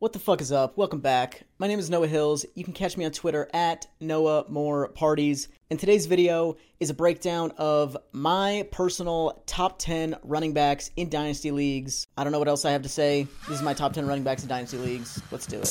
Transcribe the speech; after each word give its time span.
What 0.00 0.14
the 0.14 0.18
fuck 0.18 0.40
is 0.40 0.50
up? 0.50 0.78
Welcome 0.78 1.00
back. 1.00 1.42
My 1.58 1.66
name 1.66 1.78
is 1.78 1.90
Noah 1.90 2.06
Hills. 2.06 2.46
You 2.54 2.64
can 2.64 2.72
catch 2.72 2.96
me 2.96 3.04
on 3.04 3.10
Twitter 3.10 3.50
at 3.52 3.86
Noah 4.00 4.46
More 4.48 4.88
Parties. 4.88 5.48
And 5.68 5.78
today's 5.78 6.06
video 6.06 6.56
is 6.80 6.88
a 6.88 6.94
breakdown 6.94 7.52
of 7.58 7.98
my 8.10 8.66
personal 8.72 9.42
top 9.44 9.78
10 9.78 10.16
running 10.22 10.54
backs 10.54 10.90
in 10.96 11.10
Dynasty 11.10 11.50
Leagues. 11.50 12.06
I 12.16 12.24
don't 12.24 12.32
know 12.32 12.38
what 12.38 12.48
else 12.48 12.64
I 12.64 12.70
have 12.70 12.80
to 12.80 12.88
say. 12.88 13.28
This 13.46 13.58
is 13.58 13.62
my 13.62 13.74
top 13.74 13.92
10 13.92 14.06
running 14.06 14.24
backs 14.24 14.42
in 14.42 14.48
Dynasty 14.48 14.78
Leagues. 14.78 15.22
Let's 15.30 15.46
do 15.46 15.58
it. 15.58 15.68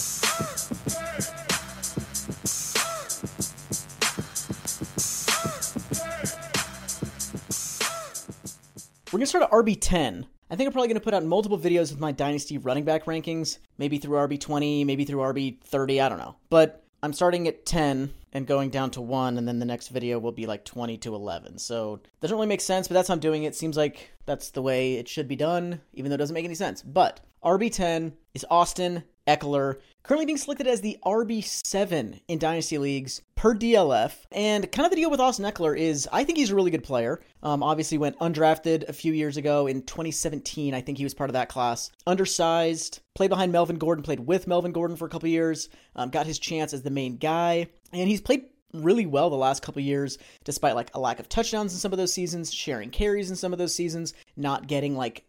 We're 9.08 9.18
going 9.18 9.22
to 9.22 9.26
start 9.26 9.44
at 9.46 9.50
RB10. 9.50 10.28
I 10.52 10.56
think 10.56 10.66
I'm 10.66 10.74
probably 10.74 10.88
going 10.88 10.96
to 10.96 11.04
put 11.04 11.14
out 11.14 11.24
multiple 11.24 11.60
videos 11.60 11.92
with 11.92 12.00
my 12.00 12.12
Dynasty 12.12 12.58
running 12.58 12.84
back 12.84 13.06
rankings, 13.06 13.60
maybe 13.78 14.00
through 14.00 14.18
RB20, 14.18 14.84
maybe 14.84 15.06
through 15.06 15.20
RB30, 15.20 16.04
I 16.04 16.10
don't 16.10 16.18
know. 16.18 16.38
But 16.50 16.84
I'm 17.04 17.14
starting 17.14 17.48
at 17.48 17.68
10 17.68 18.12
and 18.34 18.48
going 18.48 18.72
down 18.72 18.90
to 18.92 19.02
1, 19.02 19.38
and 19.38 19.48
then 19.48 19.60
the 19.60 19.66
next 19.66 19.90
video 19.90 20.18
will 20.18 20.32
be 20.32 20.48
like 20.48 20.66
20 20.66 20.98
to 20.98 21.14
11. 21.14 21.60
So, 21.60 22.00
doesn't 22.20 22.36
really 22.36 22.48
make 22.48 22.62
sense, 22.62 22.88
but 22.88 22.96
that's 22.96 23.10
how 23.10 23.14
I'm 23.14 23.20
doing 23.20 23.44
it. 23.44 23.56
Seems 23.56 23.78
like 23.78 24.10
that's 24.26 24.50
the 24.50 24.64
way 24.64 24.96
it 24.96 25.08
should 25.08 25.28
be 25.28 25.36
done, 25.36 25.82
even 25.94 26.10
though 26.10 26.16
it 26.16 26.20
doesn't 26.20 26.34
make 26.34 26.46
any 26.46 26.56
sense. 26.56 26.82
But 26.82 27.20
RB10 27.44 28.14
is 28.34 28.46
Austin 28.50 29.04
Ekeler, 29.30 29.76
currently 30.04 30.26
being 30.26 30.38
selected 30.38 30.66
as 30.66 30.82
the 30.82 30.98
RB7 31.06 32.20
in 32.28 32.40
Dynasty 32.40 32.78
Leagues 32.78 33.22
per 33.36 33.54
DLF. 33.54 34.14
And 34.32 34.72
kind 34.72 34.86
of 34.86 34.90
the 34.90 34.96
deal 34.96 35.12
with 35.12 35.20
Austin 35.20 35.46
Ekeler 35.46 35.78
is 35.78 36.10
I 36.12 36.24
think 36.24 36.38
he's 36.38 36.50
a 36.50 36.56
really 36.56 36.72
good 36.72 36.84
player. 36.84 37.22
Um, 37.44 37.62
obviously, 37.62 37.98
went 37.98 38.18
undrafted 38.20 38.90
a 38.90 38.94
few 38.94 39.14
years 39.14 39.38
ago 39.38 39.68
in 39.68 39.84
2017. 39.84 40.74
I 40.74 40.82
think 40.82 40.98
he 40.98 41.04
was 41.04 41.14
part 41.14 41.30
of 41.30 41.34
that 41.34 41.50
class. 41.50 41.92
Undersized, 42.08 43.02
played 43.14 43.30
behind 43.30 43.52
Melvin 43.52 43.78
Gordon, 43.78 44.04
played 44.04 44.20
with 44.20 44.48
Melvin 44.48 44.72
Gordon 44.72 44.98
for 44.98 45.06
a 45.06 45.10
couple 45.10 45.30
years, 45.30 45.70
um, 45.96 46.10
got 46.10 46.26
his 46.26 46.40
chance 46.40 46.74
as 46.74 46.82
the 46.82 46.90
main 46.90 47.18
guy. 47.18 47.68
And 47.94 48.10
he's 48.10 48.22
played 48.22 48.46
really 48.74 49.06
well 49.06 49.30
the 49.30 49.36
last 49.36 49.64
couple 49.64 49.82
years 49.82 50.18
despite 50.44 50.76
like 50.76 50.92
a 50.94 51.00
lack 51.00 51.20
of 51.20 51.28
touchdowns 51.28 51.74
in 51.74 51.80
some 51.80 51.92
of 51.92 51.98
those 51.98 52.14
seasons 52.14 52.54
sharing 52.54 52.92
carries 52.92 53.30
in 53.30 53.36
some 53.36 53.52
of 53.52 53.58
those 53.58 53.74
seasons 53.74 54.14
not 54.38 54.68
getting 54.68 54.96
like 54.96 55.26